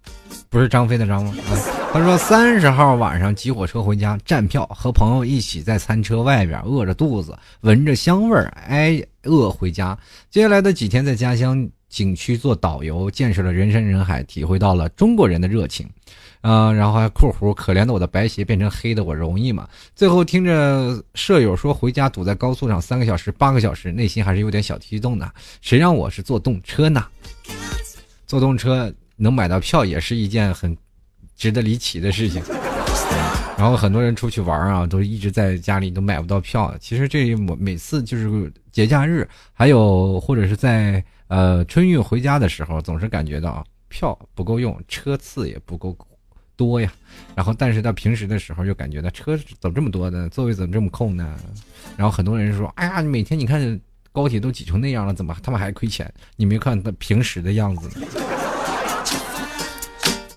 [0.50, 1.36] 不是张飞的张吗？
[1.50, 1.79] 啊。
[1.92, 9.98] 他说：“三十号晚上挤火车回家，站票，和朋友一起在餐车外边饿着肚子，闻着香味儿，挨饿回家。
[10.30, 15.90] 接下来的几天在家乡景区做导游，见识了人山人海，体会到了中国人的热情。
[16.42, 19.68] 嗯，然后还括弧，可怜的我的白鞋变成黑的，我容易吗？
[19.96, 25.30] 最后听着舍友说回家堵在高速上三个小时、八个小时，内心还是有点小激动的。
[25.60, 27.04] 谁让我是坐动车呢？
[28.28, 30.78] 坐动车能买到票也是一件很……”
[31.40, 32.44] 值得离奇的事情，
[33.58, 36.76] 然后很多人出去玩啊，都一直在家里都买不到票。
[36.82, 45.98] 其实这我每次就是节假日，还有或者是在呃春运回家的时候，总是感觉到票不够用，车次也不够
[46.58, 46.92] 多呀。
[47.34, 50.28] 然后但是到平时的时候，就感觉到车怎么这么多呢？
[50.28, 51.40] 座位怎么这么空呢？
[51.96, 53.80] 然后很多人说：“哎呀，每天你看
[54.12, 56.14] 高铁都挤成那样了，怎么他们还亏钱？
[56.36, 57.90] 你没看他平时的样子。”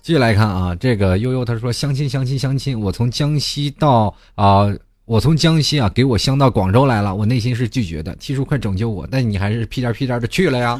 [0.03, 4.67] 继续来看啊，这个悠悠他说相亲相亲相亲，我从江西到啊，
[5.05, 8.13] 我从江西啊给我相到广州来了，我内心是拒绝的。
[8.17, 10.77] T 叔快拯救我，但你还是屁颠屁颠的去了呀。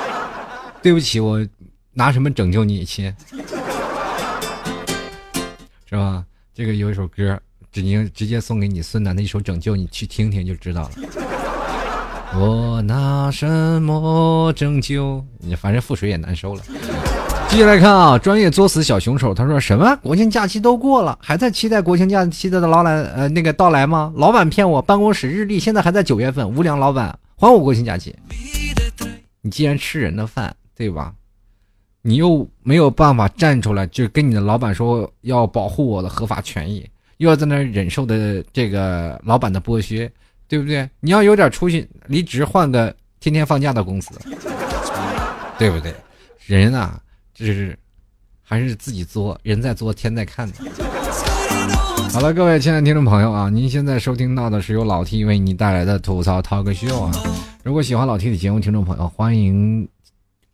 [0.82, 1.46] 对不起，我
[1.92, 3.14] 拿什么拯救你亲？
[5.84, 6.24] 是吧？
[6.54, 7.38] 这个有一首歌，
[7.70, 10.90] 直接直接送给你孙楠的一首拯救，你去听听就知道了。
[12.40, 13.46] 我拿什
[13.82, 15.54] 么拯救你？
[15.54, 16.62] 反正覆水也难收了。
[17.50, 19.96] 继续来看啊，专业作死小凶手，他说什么？
[20.02, 24.12] 国庆假期都过了，还在期待国庆假期的老来呃那个到来吗？
[24.16, 26.48] 老板骗我，办公室日历现在还在九月份。
[26.54, 28.14] 无良老板，还我国庆假期！
[29.40, 31.12] 你既然吃人的饭，对吧？
[32.02, 40.08] 你又没有办法站出来，就跟你的老板说要保护我的合法权益，又要在那忍受的这个老板的剥削，
[40.46, 40.88] 对不对？
[41.00, 44.10] 你要有点出息，离职换个天天放假的公司，
[45.58, 45.94] 对不对？
[46.46, 47.00] 人啊！
[47.38, 47.78] 这是，
[48.42, 50.50] 还是自己作，人在作，天在看。
[52.12, 57.12] 好了，各位亲爱的听众朋友啊，您现在收听到的是由老 T 为你带来的吐槽 talk show 啊。
[57.62, 59.88] 如果喜欢老 T 的节目，听众朋友欢迎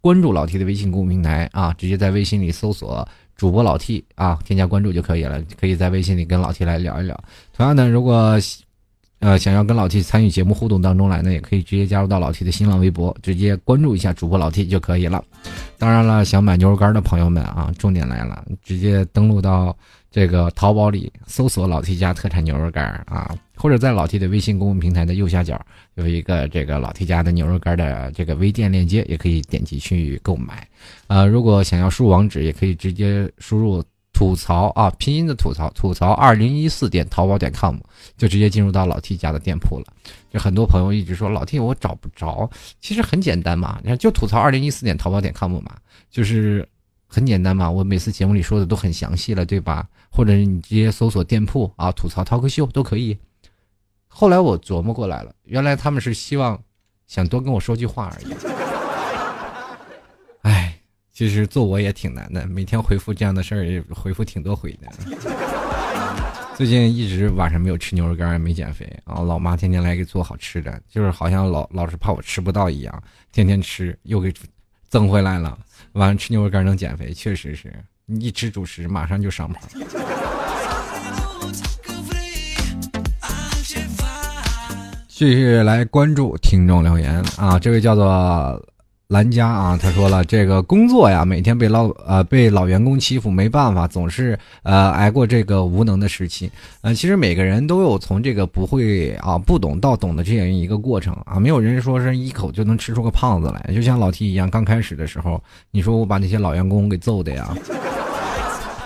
[0.03, 7.19] 关注老 T 的微信公众平台啊，直接在微信里搜索主播老 T 啊，添加关注就可以了，可以在微信里跟老 T 来聊一聊。
[7.57, 8.39] 同样的，如果
[9.25, 15.25] 呃，想要跟老 T 参与节目互动当中来呢，也可以直接加入到老 T 的新浪微博，直接关注一下主播老 T 就可以了。
[15.79, 19.75] 当然了，想买牛肉干的朋友们啊，重点来了，直接登录到
[20.11, 25.59] 这个淘宝里搜索“老 T 家特产牛肉干”啊，或者在老 T 的微信公众平台的右下角
[25.95, 30.69] 有一个这个老 T 家的牛肉干的这个微店链接，也可以点击去购买。
[31.07, 33.83] 呃，如果想要输入网址，也可以直接输入。
[34.15, 37.77] 吐槽啊，拼音的吐槽，吐槽二零一四点淘宝点 com，
[38.17, 39.87] 就直接进入到老 T 家的店铺了。
[40.31, 42.49] 就很多朋友一直说老 T 我找不着，
[42.81, 45.77] 其实很简单嘛，你看就吐槽二零一四点淘宝点 com 嘛，
[46.11, 46.67] 就是
[47.09, 47.69] 很简单嘛。
[47.69, 49.87] 我每次节目里说的都很详细了，对吧？
[50.11, 53.19] 或者你直接搜索店铺啊，吐槽 talk show 都可以。
[54.07, 56.63] 后来我琢磨过来了，原来他们是希望
[57.09, 58.54] 想多跟我说句话而已。
[61.15, 64.89] 其实做我也挺难的，每天回复这样的事儿回复挺多回的。
[66.57, 69.23] 最近一直晚上没有吃牛肉干，也没减肥啊。
[69.23, 74.35] 老妈天天来给做好吃的，就是好像老老是怕我吃不到一样，天天吃又给
[74.89, 75.57] 增回来了。
[75.93, 77.73] 晚上吃牛肉干能减肥，确实是
[78.07, 79.63] 你一吃主食马上就上胖。
[85.07, 88.61] 继续来关注听众留言啊，这位叫做。
[89.09, 96.51] 兰家啊，他说了，这个工作呀，每天被老呃被老员工欺负，没办法，总是呃挨过这个无能的时期。
[96.81, 103.75] 呃，其实每个人都有从这个不会啊不懂到懂的这样一个过程啊，没有人说是一口就能吃出个胖子来。
[103.75, 107.55] 就像老 T 一样，刚开始的时候，你说我把那些老员工给揍的呀，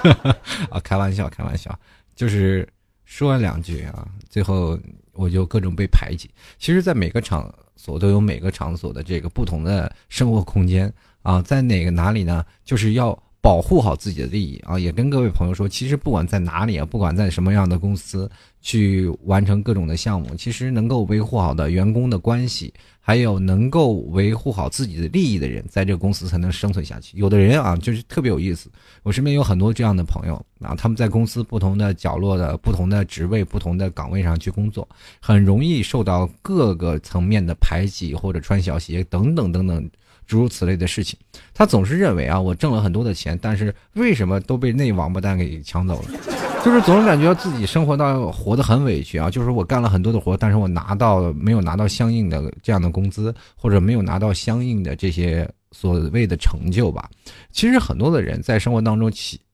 [0.69, 1.73] 啊，开玩笑，开玩笑，
[2.17, 2.69] 就是
[3.05, 4.77] 说两句啊，最后
[5.19, 6.31] 我就各种被排挤。
[6.59, 7.53] 其实，在每个场。
[7.81, 12.45] 所都有每个场所的这个不同的生活空间啊，在哪个哪里呢？
[12.65, 13.17] 就是要
[13.49, 14.79] 保护好自己的利益啊！
[14.79, 18.31] 也跟各位朋友说，其实不管在哪里啊，不管在什么样的公司
[18.61, 22.71] 去完成各种的项目，其实能够维护好的员工的关系。
[23.01, 27.17] 还有能够维护好自己的利益的人，在这个公司才能生存下去。
[27.17, 28.71] 有的人啊，就是特别有意思。
[29.03, 34.87] 我身边有很多这样的朋友啊，他们在公司不同的角落的不同的职位、不同的岗位上去工作，
[35.23, 39.91] 很容易受到各个层面的排挤或者穿小鞋等等等等
[40.29, 41.19] 诸如此类的事情。
[41.53, 46.21] 他总是认为啊，我挣了很多的钱，但是为什么都被那王八蛋给抢走了？
[46.65, 49.31] 就是总是感觉自己生活到活得很委屈啊！
[49.31, 57.09] 就是我干了很多的活，但是我拿到没有拿到相应的这样的工资，或者没有拿到相应的这些所谓的成就吧。
[57.53, 59.11] 其实很多的人在生活当中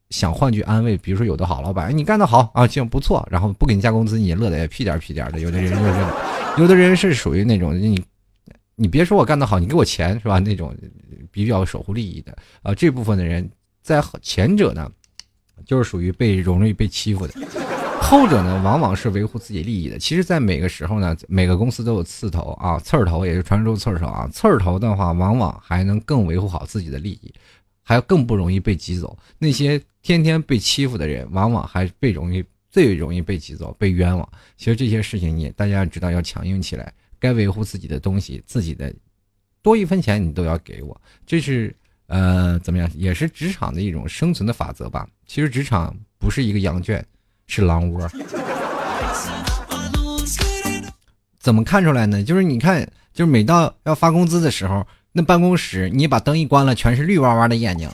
[0.09, 5.39] 想换句安慰，比如说有的好老板，你干得好啊，行不错，然后不给你加工资，你也乐得屁颠屁颠的。
[5.41, 6.07] 有的人就是，
[6.57, 8.03] 有的人是属于那种你，
[8.77, 10.39] 你别说我干得好，你给我钱是吧？
[10.39, 10.75] 那种
[11.31, 12.75] 比较守护利益的啊。
[12.75, 13.51] 这部分的人
[13.83, 14.91] 在前者呢。
[15.65, 17.35] 就是属于被容易被欺负的，
[18.03, 19.97] 后者呢，往往是维护自己利益的。
[20.01, 24.29] 其实，在每个时候呢，每个公司都有刺头啊，刺儿头也是传说中刺儿头啊。
[24.33, 27.33] 刺儿头的话，往往还能更维护好自己的利益，
[27.85, 29.17] 还更不容易被挤走。
[29.39, 34.29] 那些天天被欺负的人，往往还被容易最容易被挤走、被冤枉。
[34.57, 36.93] 其实这些事情，你大家知道要强硬起来，
[37.25, 38.93] 该维护自己的东西，自己的
[39.63, 41.75] 多一分钱你都要给我，这是。
[42.07, 42.87] 呃，怎么样？
[42.95, 45.09] 也是职场的一种生存的法则吧。
[45.27, 47.03] 其实职场不是一个羊圈，
[47.47, 48.07] 是狼窝。
[51.41, 52.23] 怎么看出来呢？
[52.23, 57.89] 就是你看，就是每到要发工资的时候，那办公室你把灯一关了，全是绿哇哇的眼睛。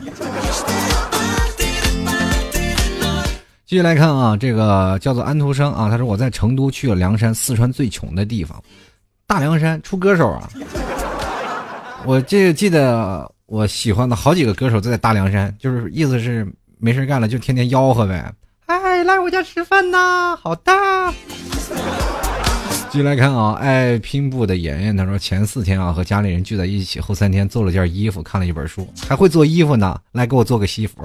[3.65, 8.61] 继续来看啊，这个叫做安徒生啊，他说我在成都去了凉山，四川最穷的地方，
[9.31, 10.51] 大凉山出歌手啊。
[12.05, 13.31] 我这记得。
[13.47, 16.47] 我喜欢的好几个歌手都在大凉山，就是意思是
[16.79, 18.33] 没事干了就天天吆喝呗。
[18.67, 20.37] 哎，来我家吃饭呐！
[20.41, 20.73] 好的。
[22.91, 29.99] 继续来看啊，爱拼布的妍妍，他说前四天啊和家里人聚在一起，后三天做了件衣服，看了一本书，还会做衣服呢。
[30.13, 31.03] 来给我做个西服，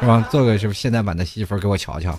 [0.00, 0.26] 是吧？
[0.28, 2.18] 做个是现代版的西服给我瞧瞧。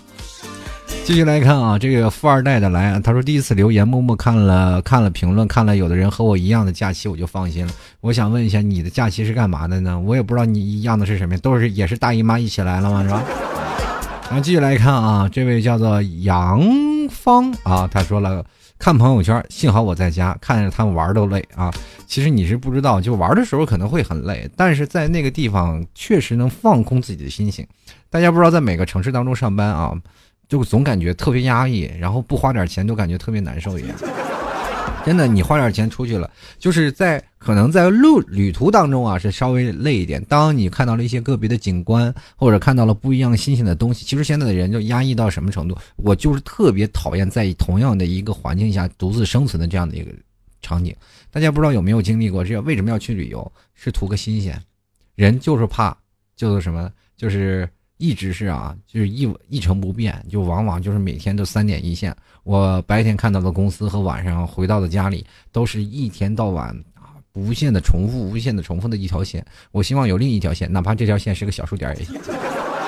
[1.04, 7.72] 继续来看啊，这个富二代的来啊，他说第一次留言，默默看了看了评论，看了有的人和我一样的假期，我就放心了。
[8.00, 10.00] 我想问一下，你的假期是干嘛的呢？
[10.00, 13.02] 我也不知道你一样的是什么，都是也是大姨妈一起来了吗？
[13.02, 13.22] 是吧？
[14.30, 16.58] 然后继续来看啊，这位叫做杨
[17.10, 18.42] 芳啊，他说了
[18.78, 21.70] 看朋友圈，幸好我在家，看着他们玩都累啊。
[22.06, 27.66] 其实你是不知道，就玩的时候可能会很累，但是在那个地方确实能放空自己的心情。
[28.08, 29.94] 大家不知道，在每个城市当中上班啊。
[30.54, 33.96] 就总感觉特别压抑，然后不花点钱都感觉特别难受一样。
[35.04, 36.30] 真的，你花点钱出去了，
[36.60, 40.24] 就是在可能在路旅途当中啊，是稍微累一点。
[40.26, 45.76] 当你看到了一些个别的景观，或者看到了不一样新鲜的东西，其实现在的人就压抑到什么程度？
[45.96, 50.12] 我就是特别讨厌在同样的一个环境下独自生存的这样的一个
[50.62, 50.94] 场景。
[51.32, 52.44] 大家不知道有没有经历过？
[52.44, 53.50] 这为什么要去旅游？
[53.74, 54.56] 是图个新鲜。
[55.16, 55.96] 人就是怕，
[56.36, 56.88] 就是什么？
[57.16, 57.68] 就是
[57.98, 62.14] 一直是啊，就是一一成不变，就往往就是每天都三点一线。
[62.42, 69.44] 我白天看到的公司和晚上回到的家里，都是一天到晚啊，无限的重复，无限的重复的一条线。
[69.70, 72.20] 我希望有另一条线，哪怕这条线是个小数点也行。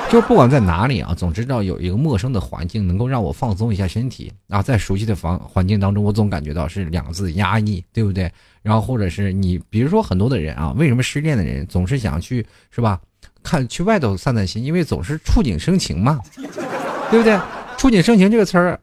[0.08, 4.62] 就不管在哪里啊，总知道有一个陌生的环境能够让我放松一下身体啊。
[4.62, 8.30] 在熟悉的房环境当中，我总感觉到是两个字压抑，对不对？
[8.62, 13.00] 然后或者是你，比如说很多的人啊，为什么失恋的人总是想去是吧？
[13.46, 16.20] 看去外头散散心，因为总是触景生情嘛，
[17.10, 17.38] 对不对？
[17.78, 18.78] 触景生情这个词儿。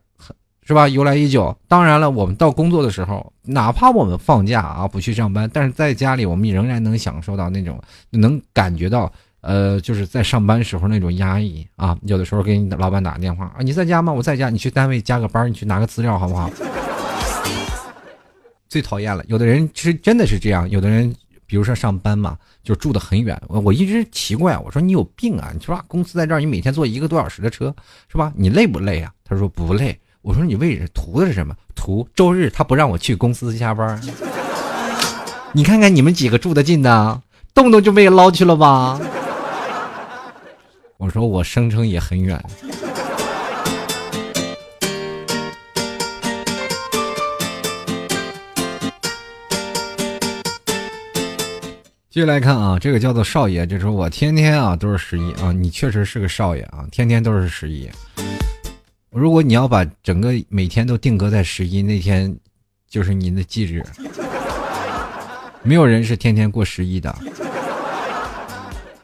[0.65, 0.87] 是吧？
[0.87, 1.53] 由来已久。
[1.67, 7.77] 当然了，我们到工作的时候，哪怕我们放假啊，不去上班，但是在家里，我们仍然能享受到那种，
[8.11, 9.11] 能感觉到，
[9.41, 11.97] 呃，就是在上班时候那种压抑啊。
[12.03, 14.13] 有的时候给你老板打个电话啊，你在家吗？
[14.13, 16.49] 我在家，你去单位加个班，你去拿个资料好不好？
[18.69, 20.69] 最讨厌了，有的人其实真的是这样。
[20.69, 21.13] 有的人，
[21.45, 23.39] 比如说上班嘛，就住的很远。
[23.47, 25.51] 我一直奇怪，我说你有病啊？
[25.53, 27.73] 你说公司在这儿，你每天坐一个多小时的车，
[28.11, 28.31] 是吧？
[28.35, 29.11] 你累不累啊？
[29.23, 29.99] 他说不累。
[30.21, 31.53] 我说你为什图的是什么？
[31.75, 34.01] 图周日他不让我去公司加班。
[35.51, 37.21] 你看看你们几个住的近的，
[37.53, 38.99] 动不动就被捞去了吧？
[40.97, 42.41] 我说我声称也很远。
[52.13, 57.89] 继续来看啊，这个叫做少爷，就是我天天啊都是十一啊，你确实是个少爷啊，天天都是十一。
[59.09, 62.31] 如果你要把整个每天都定格在十一那天，
[62.87, 63.83] 就是您的忌日。
[65.63, 67.11] 没有人是天天过十一的，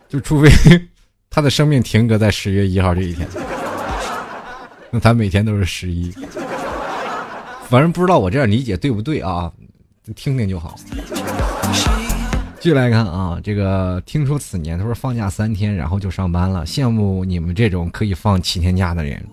[0.08, 0.48] 就除非
[1.32, 3.28] 他的生命停格在十月一号这一天，
[4.92, 6.14] 那他每天都是十一。
[7.68, 9.52] 反正不知道我这样理解对不对啊？
[10.16, 10.76] 听听就好。
[12.62, 19.26] 继续来看啊，这个听说此年他说放假三天，然后就上班了，羡慕你们这种可以放七天假的人。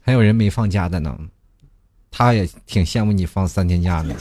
[0.00, 1.14] 还有人没放假的呢，
[2.10, 4.14] 他也挺羡慕你放三天假的。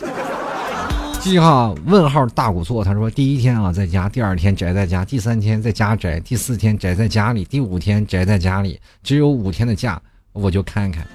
[1.22, 10.02] 记号问号大鼓错，他说第一天啊在家，第二天宅在家，第三天在家宅，第四天宅在家里，第五天宅在家里，只有五天的假，
[10.34, 11.08] 我就看看，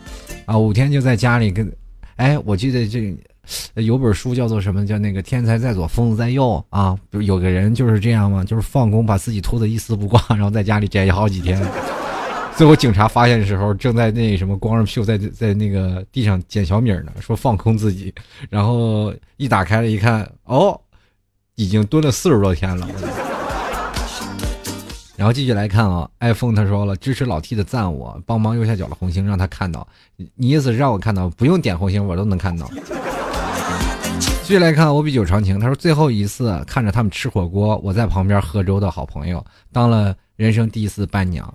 [0.46, 1.70] 啊五天就在家里跟，
[2.16, 3.14] 哎我记得这
[3.74, 11.60] 有本书叫做什么叫那个天才在左疯子在右啊，不有个人就是这样嘛，就是放工把自己脱得一丝不挂，然后在家里宅好几天。
[12.56, 18.14] 最后警察发现的时候，正在那什么光着屁股在在那个地上捡小米呢，说放空自己，
[18.48, 20.80] 然后一打开了一看，哦，
[21.54, 22.88] 已经蹲了四十多天了。
[25.16, 29.86] 然后继续来看啊，iPhone 他说了支持老 T 的赞我，帮忙右下角的红星让他看到，
[30.34, 32.70] 你意思是让我看到，不用点红星我都能看到。
[34.46, 41.52] 继续来看，我比酒长情，他说最后一次看着他们吃火锅，我在旁边喝粥的好朋友，当了人生第一次伴娘。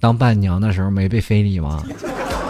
[0.00, 1.80] 当伴娘的时候没被非礼吗？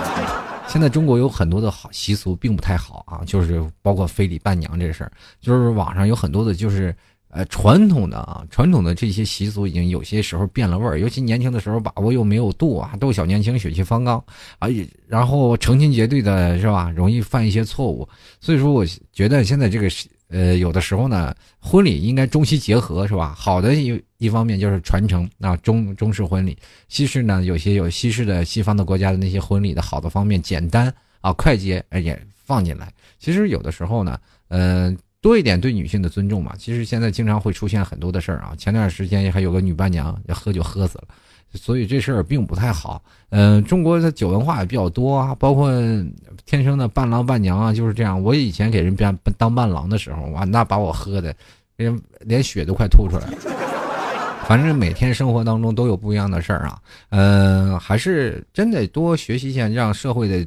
[0.69, 6.97] 现在中国有很多的好习俗并不太好啊，就是包括非礼伴娘这事儿，就是网上有很多的，就是
[7.39, 14.19] 呃传统的啊，传统的这些习俗已经有些时候变了味儿，尤其年轻的时候把握又没有度啊，都小年轻血气方刚
[14.59, 14.67] 啊，
[15.07, 18.09] 然后成群结队的是吧，容易犯一些错误，
[18.41, 19.89] 所以说我觉得现在这个
[20.31, 23.33] 呃有的时候呢，婚礼应该中西结合是吧？
[23.39, 24.03] 好的一。
[24.19, 26.59] 一方面就是传承啊中中式婚礼，
[26.89, 32.93] 西式呢有些有西式的西方的国家的那些婚礼的好的方面，简单啊快捷也放进来。
[33.21, 34.19] 其实有的时候呢，
[34.49, 36.55] 嗯，多一点对女性的尊重嘛。
[36.59, 38.55] 其实现在经常会出现很多的事儿啊。
[38.57, 41.09] 前段时间还有个女伴娘要喝酒喝死了，
[41.55, 43.03] 所以这事儿并不太好。
[43.31, 45.71] 嗯，中国的酒文化也比较多啊，包括
[46.47, 48.23] 天生的伴郎伴娘啊，就是这样。
[48.23, 51.35] 我以前给人当当伴郎的时候，哇，那把我喝的
[51.77, 53.39] 连连血都快吐出来了。
[54.47, 60.47] 反正每天生活当中都有不一样的事儿啊，嗯，还是真得多学习一下，让社会的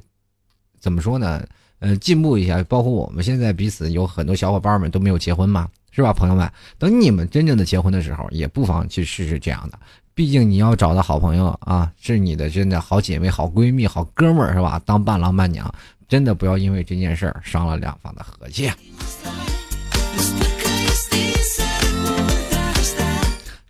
[0.79, 1.45] 怎么说呢？
[1.81, 2.63] 呃，进步一下。
[2.63, 6.49] 包括我们现在彼此有很多小伙伴们都没有结婚嘛，是吧，朋友们？
[6.77, 9.77] 等你们真正的结婚的时候，也不妨去试试这样的。
[10.13, 14.79] 毕竟你要找的好朋友啊，是你的真的好姐妹、好闺蜜、好哥们儿，是吧？
[14.85, 15.73] 当伴郎伴娘，
[16.07, 18.69] 真的不要因为这件事儿伤了两方的和气。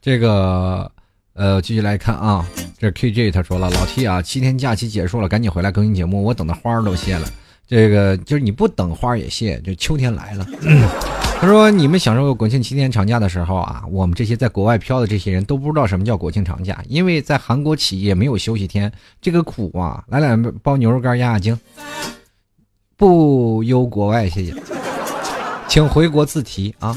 [0.01, 0.91] 这个，
[1.34, 2.43] 呃，继续来看啊，
[2.80, 7.28] 这 KJ 他说了，老 T 啊，七天假期结束了，赶紧回来更新节目，我等的花儿都谢了。
[7.72, 10.45] 这个就是你不等花也谢，就秋天来了。
[11.39, 18.91] 他说：“你们享受国庆七天长假的时候啊，我们这些在国外飘的这些人都不知道什么叫国庆长假，因为在韩国企业没有休息天，
[19.22, 20.03] 这个苦啊！
[20.07, 21.57] 来两包牛肉干压压惊，
[22.97, 24.53] 不忧国外，谢谢，
[25.69, 26.93] 请回国自提啊。”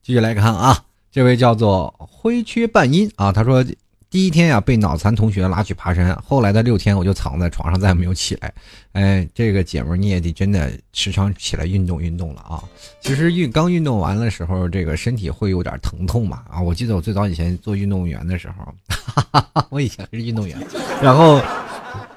[0.00, 0.80] 继续来看啊，
[1.18, 3.64] 这位叫做灰缺半阴啊，他说。
[4.10, 8.54] 第一天呀，被脑残同学拉去爬山，后来的六天我就躺在床上，再也没有起来。
[8.92, 12.64] 哎，这个姐们你也得真的时常起来运动运动了啊！
[13.02, 16.58] 其实运刚运动完的时候，这个身体会有点疼痛嘛啊！
[16.58, 20.56] 我记得我最早以前做运动员的时候，哈哈哈我以前是运动员，
[21.02, 21.38] 然后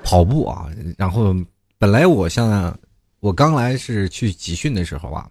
[0.01, 1.35] 跑步啊，然后
[1.77, 2.73] 本来我像
[3.19, 5.27] 我刚来是去集训的时候啊。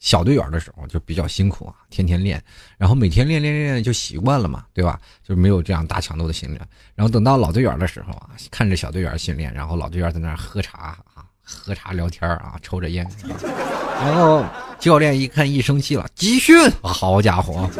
[0.00, 2.42] 小队员的时候就比较辛苦啊，天天练，
[2.76, 4.98] 然后每天练练练就习惯了嘛，对吧？
[5.22, 6.60] 就没有这样大强度的训练。
[6.94, 13.06] 然后等到老队员的时候啊，看着小队员训练，然后老队员在那喝茶啊，喝茶聊天啊，抽着烟，
[14.02, 14.42] 然后
[14.78, 17.70] 教练一看一生气了，集训，好家伙！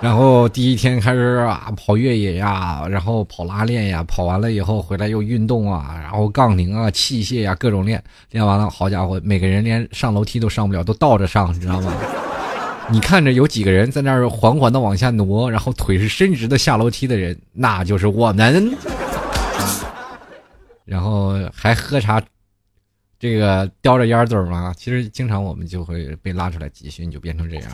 [0.00, 11.92] 然后第一天开始啊跑越野呀，然后跑拉练呀，跑完了以后回来又运动啊，然后杠铃啊、器械呀各种练，练完了，好家伙，每个人连上楼梯都上不了，都倒着上，你知道吗？
[12.88, 18.70] 你看着有几个人在那儿缓缓的往下挪，然后腿是伸直的下楼梯的人，那就是我们。
[20.84, 22.22] 然后还喝茶，
[23.18, 27.64] 这个叼着烟嘴嘛，其实经常我们就会被拉出来集训，就变成这样。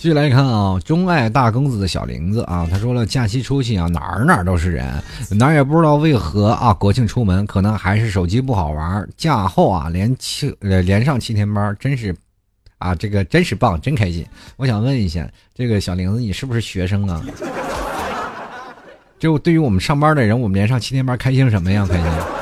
[0.00, 4.90] 继续来看啊，钟爱大公子的小玲子啊，他说了，假期出去啊，哪儿哪儿都是人，
[5.30, 12.16] 哪儿也不知道为何啊，国庆出门可能还是手机不好玩，假后啊连七连上七天班，真是
[12.78, 14.24] 啊这个真是棒，真开心。
[14.56, 17.22] 我想问一下，这个小玲子，你是不是学生啊？
[19.18, 21.86] 就对于我们上班的人，我们连上七天班，开心什么呀？
[21.86, 22.39] 开心。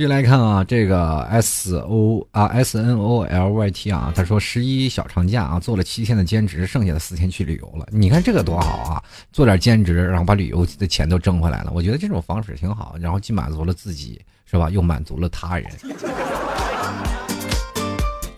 [0.00, 7.86] 继续来看啊，这个 S O 啊 S N O L Y T 啊，他说十一小长假啊，做了七天的兼职，剩下的四天去旅游了。
[7.90, 11.72] 你看这个多好啊，做点兼职，然后把旅游的钱都挣回来了。
[11.74, 14.70] 我觉得这种方式挺好，然后既满足了自己，是吧？
[14.70, 15.70] 又满足了他人。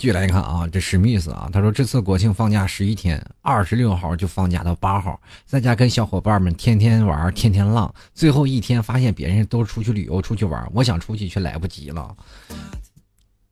[0.03, 7.94] 继续来看啊，这史密斯啊，他说这次国庆放假十一天，二十六号就放假到八号，在家跟小伙伴们天天玩，天天浪。
[8.12, 12.16] 最后一天发现别人都出去旅游，出去玩，我想出去却来不及了。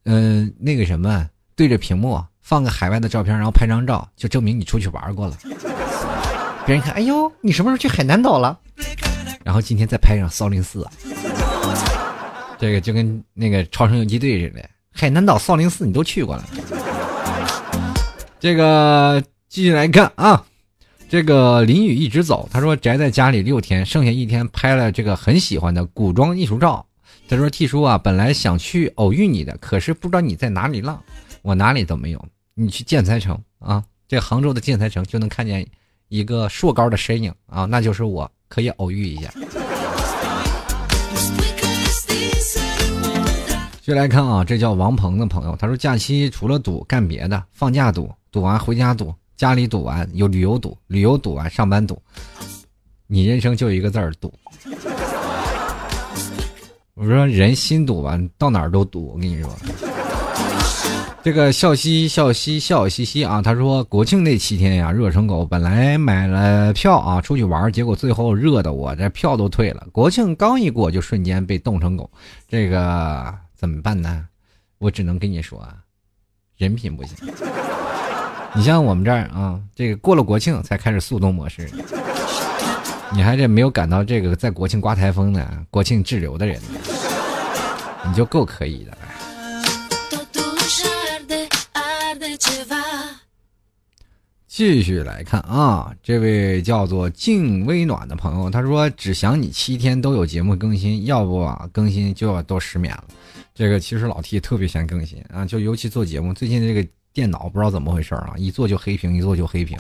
[0.06, 1.24] 嗯，那个什么，
[1.54, 5.38] 对着屏幕放个海外的照片，然后拍张照，就证明你出去玩过了。
[6.66, 8.58] 别人看，哎呦，你什么时候去海南岛了？
[9.44, 10.84] 然后今天再拍上少林寺，
[12.58, 14.68] 这个就跟那个超生游击队似的。
[14.92, 16.44] 海南岛、少林寺你都去过了，
[18.38, 20.44] 这个继续来看啊，
[21.08, 26.84] 这个林雨一直走，他说宅在家里六天，剩下一天拍了这个很喜欢的古装艺术照。
[27.28, 31.00] 他说 T 叔啊，本来想去偶遇你的，可是不知道你在哪里浪，
[31.42, 32.22] 我哪里都没有。
[32.54, 35.66] 你去建材城啊，这杭州的建材城就能看见
[36.08, 39.32] 一个硕高的身影啊，那就是我，可以偶遇一下。
[43.90, 52.00] 接来看啊，这叫王鹏的朋友，他说假期除了赌干别的，放假赌，赌完回家赌，家里赌完有旅游赌，旅游赌完上班赌，
[53.08, 54.32] 你人生就一个字儿赌。
[56.94, 59.50] 我说人心赌完到哪儿都赌，我跟你说。
[61.24, 69.84] 这个笑嘻笑嘻笑嘻嘻啊，他说国庆那七天呀，热成狗，本来买了票啊出去玩，结果最后热的我这票都退了。
[69.90, 72.08] 国庆刚一过，就瞬间被冻成狗，
[72.46, 73.34] 这个。
[73.60, 74.26] 怎么办呢？
[74.78, 75.76] 我只能跟你说啊，
[76.56, 77.14] 人品不行。
[78.54, 81.68] 你像我们这儿啊，这个过了国庆才开始速冻模式，
[83.12, 86.58] 你还这没有赶到这个在国庆刮台风呢，国庆滞留的人，
[88.06, 88.96] 你就够可以的。
[94.60, 103.04] 继续来看啊，这位叫做静微暖的朋友，他说只想你七天都有节目更新，要不啊更新就要都失眠了。
[103.54, 109.78] 这个其实老 T 特别想更新啊，就尤其做节目，最近这个电脑不知道怎么回事啊，一做就黑屏，一做就黑屏。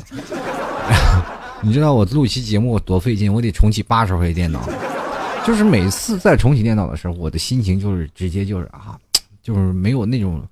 [1.60, 4.66] 你知道我录一期节目多费劲，我得重启八十回电脑。
[5.46, 8.98] 就是每次在重启电脑的时候，我的心情就是直接就是啊，
[9.42, 10.42] 就是没有那种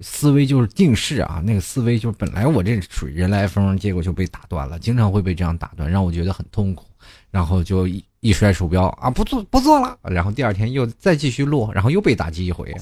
[0.00, 6.84] 思维，就是定势啊，那个思维就是本来我这属于人来疯，结果就被打断了，经常会被这样打断，让我觉得很痛苦。
[7.30, 9.98] 然后就一一摔鼠标啊，不做不做了。
[10.02, 12.74] 然后第二天又再继续录，然后又被打击一回。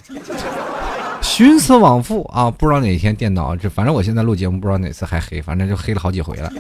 [1.23, 2.51] 徇私枉妇啊！
[2.51, 6.53] 不知道哪天电脑这，反正我现在录节目不知道哪次还黑，反正就黑了好几回了。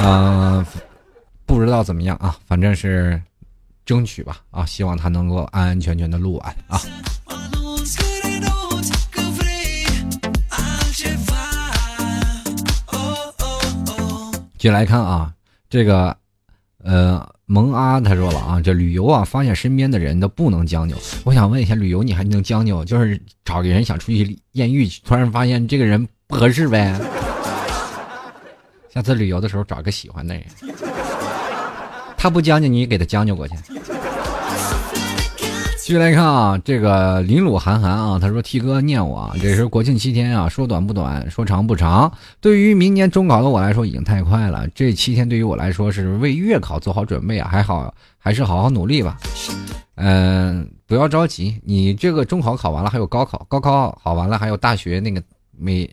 [0.00, 0.64] 嗯，
[1.46, 3.20] 不知道怎么样啊，反正是
[3.86, 6.78] 争取吧啊，希望他能够安安全全的录完啊。
[14.58, 15.32] 进来看啊，
[15.70, 16.16] 这个，
[16.82, 20.96] 呃，萌阿他说了啊，这旅游啊，发现身边的人都不能将就。
[21.24, 22.84] 我想问一下，旅游你还能将就？
[22.84, 27.00] 就是找个人想出去艳遇，突然发现这个人不合适呗。
[28.92, 30.44] 下次旅游的时候找个喜欢的人，
[32.16, 33.54] 他不将就，你给他将就过去。
[35.88, 42.12] 继续来看啊，这个林鲁韩寒啊，他说：“T 哥念我，这是国庆七天啊，说短不短，说长不长。
[42.42, 44.68] 对于明年中考的我来说，已经太快了。
[44.74, 49.16] 这七天对于我来说是为月考做好准备啊，还好，还是好好努力吧。
[49.94, 55.22] 嗯，不要着急，你这个中考考完了，还有高考，高考考完了，还有大学那个
[55.56, 55.90] 每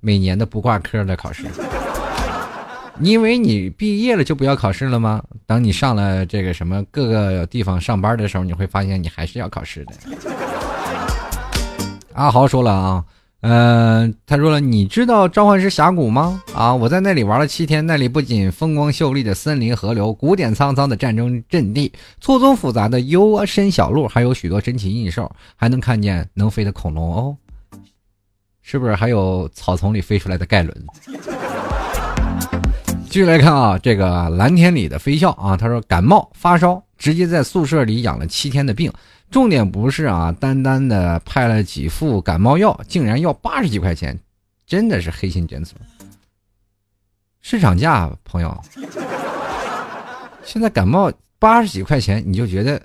[0.00, 1.44] 每年的不挂科的考试。”
[2.98, 5.22] 你以为你毕业了就不要考试了吗？
[5.46, 9.92] 等你上了这个什么各个地方上班的时候，你会发现你还是要考试的。
[12.14, 13.04] 阿豪说了啊，
[13.40, 16.40] 嗯，他说了，你知道召唤师峡谷吗？
[16.54, 27.36] 啊，我在那里玩了七天，那里不仅风光秀丽的森林、河流，古典沧桑的战争阵地，错综复杂的幽深小路，还有许多珍奇异兽，还能看见能飞的恐龙哦。
[28.62, 30.86] 是不是还有草丛里飞出来的盖伦？
[33.14, 38.92] 继续来看啊，这个蓝天里的飞笑啊，他说感冒发烧，直接在宿舍里养了七天的病。
[39.30, 44.18] 重点不是啊，单单的派了几副感冒药，竟然要八十几块钱，
[44.66, 45.78] 真的是黑心诊所。
[47.40, 48.60] 市场价，朋友，
[50.42, 51.08] 现在感冒
[51.38, 52.82] 八十几块钱，你就觉得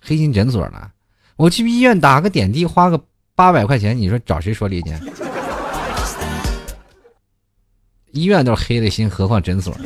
[0.00, 0.90] 黑心诊所了？
[1.36, 2.98] 我去医院打个点滴，花个
[3.34, 4.94] 八百块钱，你说找谁说理去？
[8.16, 9.76] 医院都是黑的心，何况诊所？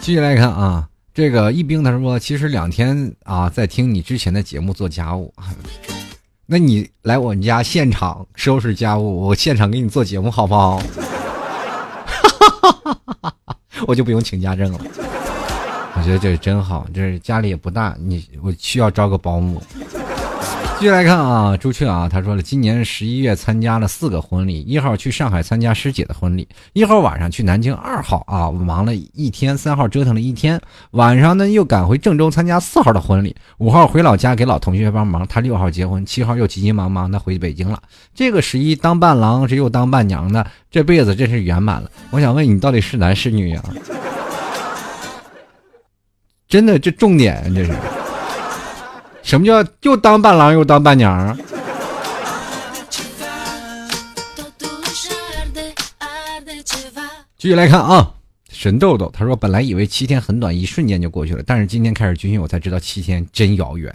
[0.00, 5.34] 继续来看啊，这个一兵他说，其实两天啊，在听你之前的节目做家务，
[6.46, 10.80] 那你来我们家现场收拾家务，我现场给你做节目好不好？
[13.88, 14.78] 我就不用请家政了。
[15.94, 19.60] 我觉得这真好，这家里也不大，你我需要招个保姆。
[20.78, 30.60] 继续来看啊，朱雀啊，他说了，今年十一月参加了四个婚礼，一号去上海参加师姐的婚礼，一号晚上去南京，二号啊忙了一天，三号折腾了一天，
[30.92, 37.82] 晚上呢又赶回郑州参加四号的婚礼，五号回老家给老同学帮忙，他六号结婚，七号又急急忙忙的回北京了。
[38.14, 41.90] 这个十一当伴郎，这又当伴娘的，这辈子真是圆满了。
[42.10, 43.64] 我想问你，到底是男是女啊？
[46.48, 47.72] 真的，这重点这是。
[49.28, 51.36] 什么叫又当伴郎又当伴娘？
[57.36, 58.14] 继续来看啊，
[58.48, 63.94] 神豆豆他说：“本来以为七天很短，一瞬间就过去了，但是今天开始军训，我才知道七天真遥远。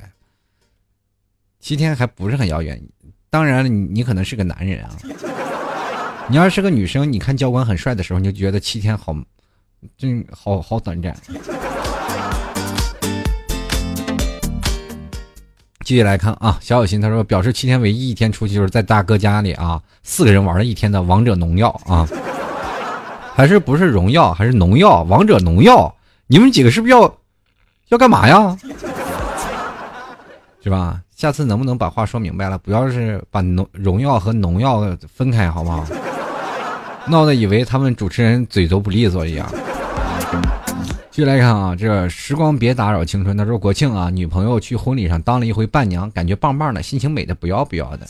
[1.60, 2.80] 七天还不是很遥远，
[3.32, 4.92] 当然了，你你可能是个男人啊。
[6.28, 9.16] 你要是个女生，你看教官很帅的时候，你就觉得七天好，
[9.98, 11.18] 真好好短暂。”
[15.84, 22.08] 继续来看啊，小小心他说表示七天唯一一天出去就是在大哥家里啊，四个人玩了一天的王者农药啊，
[23.36, 25.04] 还是不是荣耀还是农药？
[25.04, 25.94] 王者农药，
[26.28, 27.14] 你们几个是不是要
[27.90, 28.58] 要干嘛呀？
[30.64, 31.02] 是吧？
[31.16, 32.58] 下次能不能把话说明白了？
[32.58, 35.86] 不要是把农荣耀和农药分开好不好？
[37.06, 39.46] 闹得以为他们主持人嘴都不利索一样。
[41.14, 43.38] 继续来看啊，这时光别打扰青春。
[43.38, 48.08] 他说国庆啊，女朋友去婚礼上当了一回伴娘，感觉棒棒的，心情美的不要不要的。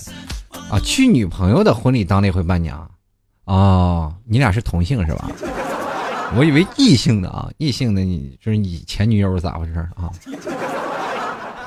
[0.71, 2.89] 啊，去女朋友的婚礼当了一回伴娘，
[3.43, 5.29] 哦，你俩是同性是吧？
[6.37, 10.09] 我以为异性的啊，异性的你就是你前女友咋回事啊？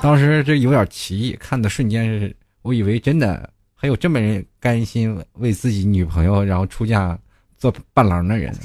[0.01, 7.19] 当时这有点奇异，看的瞬间是，我以为真的还有这么人甘心为自己女朋友然后出嫁
[7.59, 8.57] 做伴郎的人。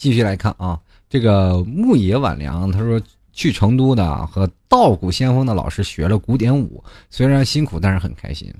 [0.00, 0.80] 继续来看啊，
[1.10, 2.98] 这个牧野晚凉他说
[3.34, 8.50] 去成都的和稻谷先锋的老师学了古典舞，虽然辛苦，但是很开心。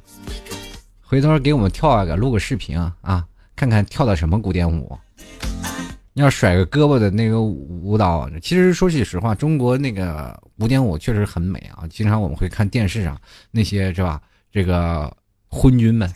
[1.01, 3.25] 回头给我们跳一个，录个视频啊啊，
[3.57, 4.95] 看看跳的什么古典舞。
[6.13, 11.89] 要甩个胳膊的那个舞蹈，其实说句实话，中国那个古典舞确实很美啊。
[11.89, 13.19] 经常我们会看电视上
[13.51, 14.21] 那些是吧？
[14.53, 15.11] 这个
[15.49, 16.13] 昏君们。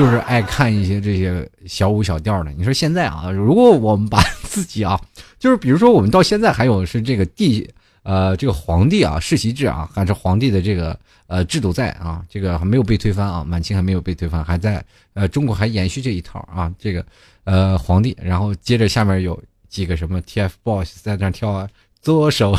[0.00, 2.50] 就是爱看一些这些小舞小调的。
[2.52, 4.98] 你说现在啊，如果我们把自己啊，
[5.38, 7.68] 就是比如说我们到现在还有是这个帝，
[8.02, 14.82] 呃，这个皇帝啊，世袭制啊，还是皇帝的这个呃制度在啊，这个还没有被推翻啊，满清还没有被推翻，还在
[15.12, 17.04] 呃中国还延续这一套啊，这个
[17.44, 19.38] 呃皇帝，然后接着下面有
[19.68, 21.68] 几个什么 TFBOYS 在那跳啊，
[22.00, 22.54] 左手，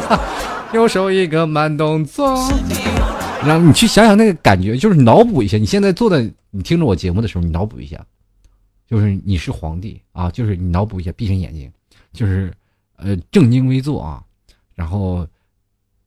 [0.74, 2.46] 右手一个慢动作，
[3.42, 8.04] 然后你去想想那个感觉，就是脑补一下，你现在坐在你听着我节目的时候，你脑补一下，
[8.86, 11.70] 就是你是皇帝啊，就是你脑补一下，闭上眼睛，
[12.12, 12.52] 就是
[12.96, 14.24] 呃正襟危坐啊。
[14.74, 15.26] 然后，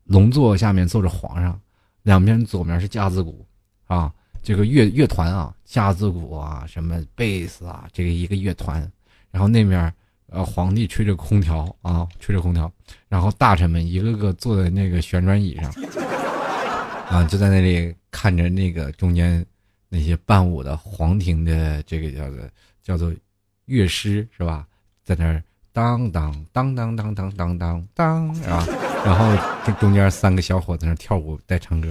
[0.06, 1.60] 龙座下面坐着皇上，
[2.04, 3.46] 两边左面是架子鼓，
[3.86, 4.10] 啊，
[4.42, 8.90] 这个乐乐团啊，架子鼓啊，什么贝斯啊，这个一个乐团。
[9.30, 9.94] 然后那面，
[10.28, 12.72] 呃，皇帝吹着空调啊，吹着空调。
[13.10, 15.70] 然后大臣们一个个坐在那个旋转椅上，
[17.10, 19.46] 啊，就在那里看着那个中间
[19.94, 22.50] 那些伴舞的皇庭的这个叫做
[22.82, 23.14] 叫做
[23.66, 24.66] 乐师是吧，
[25.04, 25.44] 在那儿。
[25.74, 28.68] 当当当当当当当当当啊！
[29.06, 29.26] 然后
[29.66, 31.90] 这中间三个小伙子那跳舞带唱歌，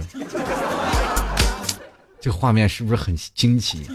[2.19, 3.87] 这画面是不是很惊奇？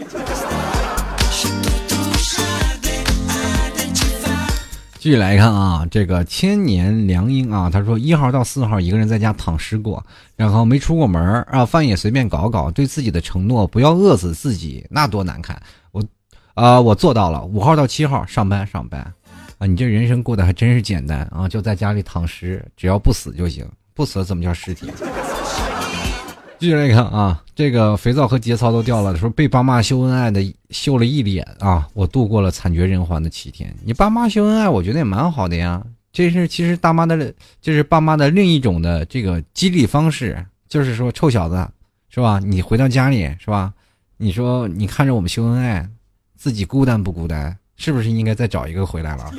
[5.07, 10.05] 继续来看啊，这个千年良英啊，他说一号到四号一个人在家躺尸过，
[10.35, 15.57] 然后没出过门啊，饭也随便搞搞，对自己的承诺不要饿死自己，那多难看！
[15.93, 16.03] 我
[16.55, 17.45] 啊，我做到了。
[17.45, 18.99] 五号到七号上班上班。
[19.59, 21.47] 啊，你这人生过得还真是简单啊！
[21.47, 24.91] 就在家里躺尸， 只要不死就行，不死怎么叫尸体？
[26.59, 30.41] 继续来看啊，这个肥皂和节操都掉了，说被爸妈秀恩爱的
[30.71, 33.71] 秀了一脸啊，我度过了惨绝人寰的七天。
[33.83, 35.83] 你爸妈秀恩爱，我觉得也蛮好的呀。
[36.11, 37.31] 这是其实大妈的，
[37.61, 41.67] 就是爸妈的另一种的这个激励方式，就是说臭小子，
[42.09, 42.39] 是吧？
[42.43, 43.71] 你回到家里是吧？
[44.17, 45.87] 你说你看着我们秀恩爱，
[46.35, 47.55] 自己孤单不孤单？
[47.75, 49.31] 是不是应该再找一个回来了？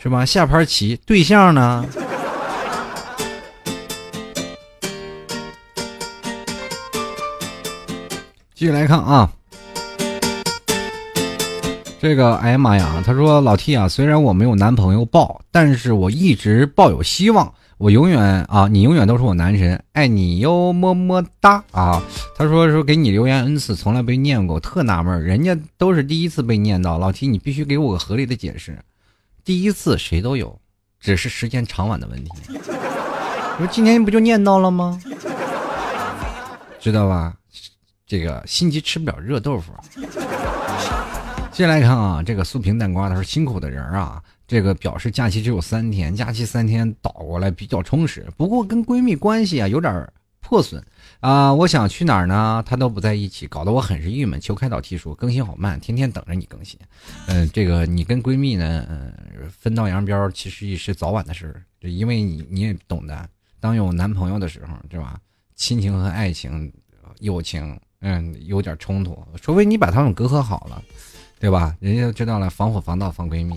[0.00, 0.24] 是吧？
[0.24, 1.84] 下盘棋对象呢？
[8.60, 9.32] 继续来看啊，
[11.98, 13.02] 这个哎呀妈呀！
[13.06, 17.50] 他说老 T 啊，虽然我没有男朋友抱，但是我一直抱有希望。
[17.78, 22.02] 我永远啊，你永远都是我男神，爱你哟，么么哒啊！
[22.36, 28.78] 他说说给你留言 n 次，从来没念过，特纳闷，人家都是第一次被念到，老 T，你必须给我个合理的解释。
[29.42, 30.54] 第一次谁都有，
[31.00, 32.30] 只是时间长晚的问题。
[33.58, 35.00] 我今天不就念到了吗？
[36.78, 37.32] 知道吧？
[38.10, 39.72] 这个心急吃不了热豆腐。
[41.52, 44.20] 接下来看啊，这个素平蛋瓜，他说辛苦的人啊。
[44.48, 48.26] 这个表示假期只有三天，假期三天倒过来比较充实。
[48.36, 50.84] 不过跟闺蜜关系啊有点破损
[51.20, 54.40] 啊，我想去哪儿呢，她都不在一起，搞得我很是郁闷。
[54.40, 56.76] 求开导提出更新好慢，天天等着你更新。
[57.28, 59.12] 嗯，这个你跟闺蜜呢，嗯，
[59.56, 63.28] 分道扬镳其实也是早晚的事儿，因为你你也懂得，
[63.60, 65.16] 当有男朋友的时候，对吧？
[65.54, 66.72] 亲情和爱情、
[67.20, 70.82] 友情，嗯，有点冲突，除非你把他们隔阂好了，
[71.38, 71.76] 对吧？
[71.80, 73.54] 人家知道了，防火防盗防闺蜜。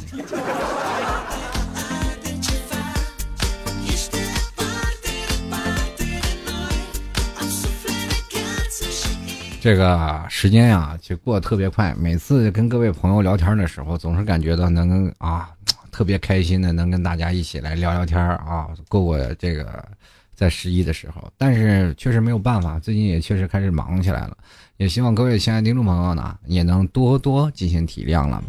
[9.62, 11.96] 这个时间呀，就过得特别快。
[11.98, 15.50] 每次跟各位朋友聊天的时候，总是感觉到能啊，
[15.90, 19.88] 特别开心的，能跟大家一起来聊聊天啊，过过这个
[20.34, 21.32] 在十一的时候。
[21.38, 24.38] 但是确实没有办法，最近也确实开始忙起来了。
[24.78, 28.44] 也希望各位亲爱的听众朋友呢，也能多多进行体谅了。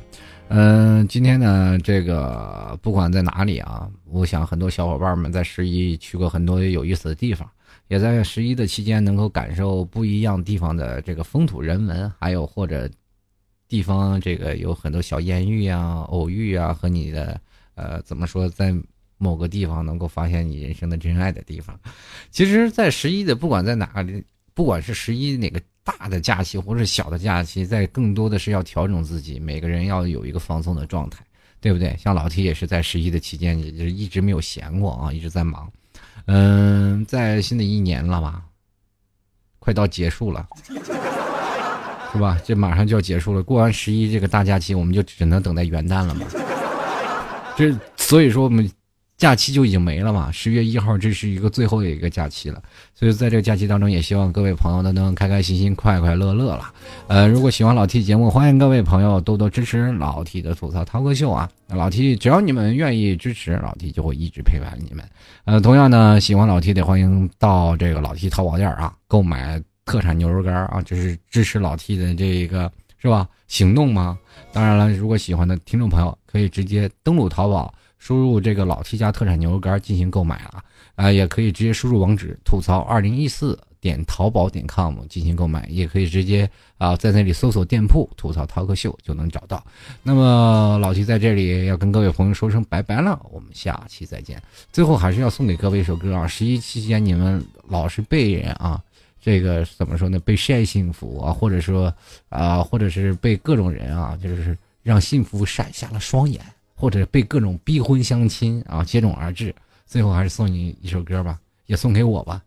[0.49, 7.49] 嗯，今天呢，这个不管在哪里啊，我想很多小伙伴们在十一去过很多有意思的地方。
[7.89, 12.89] 也在十一的期间，能够感受不一样地方的这个风土人文，还有或者
[13.68, 17.39] 地方这个有很多小艳遇啊、偶遇啊，和你的
[17.74, 18.74] 呃怎么说，在
[19.18, 21.78] 某个地方能够发现你人生的真爱的地方。
[22.30, 31.24] 其实，在十一的不管在哪里，不管是十一哪个大的假期或者小的假期，在更多的是要调整自己，每个人要有一个放松的状态，
[31.60, 31.96] 对不对？
[31.98, 35.70] 像老 T 也是在十一的期间，也就是一直没有闲过啊，一直在忙。
[36.26, 38.42] 嗯，在新的一年了吧，
[39.58, 40.46] 快到结束了，
[42.12, 42.40] 是吧？
[42.44, 43.42] 这马上就要结束了。
[43.42, 46.26] 过完十一这个大假期，我们就只能等待元旦了嘛。
[47.56, 48.70] 这所以说我们。
[49.24, 50.30] 假期就已经没了嘛？
[50.30, 52.62] 十月一号，这是一个最后的一个假期了，
[52.94, 56.70] 所以在这个假期当中，也希望各位朋友都能开开心心、快快乐乐了。
[57.06, 61.48] 呃，如果喜欢老 T 节目，欢迎各位朋友多多支持老 T 的吐槽涛哥秀啊！
[61.68, 65.02] 老 T 只要你们愿意支持，老 T 就会一直陪伴你们。
[65.46, 73.26] 呃，同样呢，喜欢老 T 的，欢迎到这个老 T 淘宝店啊，购买特产牛肉干啊，这是支持老 T 的这一个是吧？
[73.48, 74.18] 行动吗？
[74.52, 77.72] 当然了，如果喜欢的听众朋友，可以直接登录淘宝。
[78.05, 80.62] 输入这个老 T 家特产牛肉干进行购买啊，
[80.94, 86.46] 啊，也可以直接输入网址吐槽二零一四点淘宝点 com 进行购买，也可以直接
[86.76, 89.64] 啊在那里搜索店铺吐槽淘客秀就能找到。
[90.02, 94.42] 那么老 T 在这里要跟各位朋友说声拜拜了，我们下期再见。
[94.70, 98.78] 最后还是要送给各位一首歌啊，十一期间你们老是被人啊。
[99.18, 100.18] 这个怎么说呢？
[100.18, 101.90] 被晒幸福啊，或者说
[102.28, 106.44] 啊，或者是被各种人啊，就是让幸福闪瞎了双眼，
[106.74, 109.54] 或者被各种逼婚相亲啊接踵而至。
[109.86, 112.42] 最后还是送你一首歌吧，也送给我吧，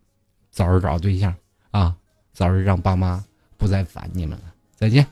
[0.50, 1.34] 早日找对象
[1.70, 1.94] 啊，
[2.34, 3.24] 早日让爸妈
[3.56, 4.44] 不再烦你们了。
[4.76, 5.06] 再见。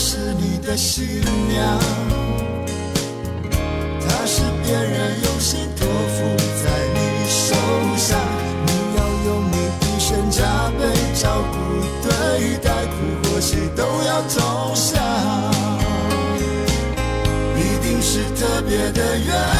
[0.00, 1.76] 是你的新娘，
[4.00, 7.56] 她是别人用心托付在你手
[7.96, 8.16] 上，
[8.64, 10.86] 你要用你一生加倍
[11.20, 11.58] 照顾
[12.08, 15.02] 对待，苦或喜都要同享，
[17.56, 19.57] 一定是特别的缘。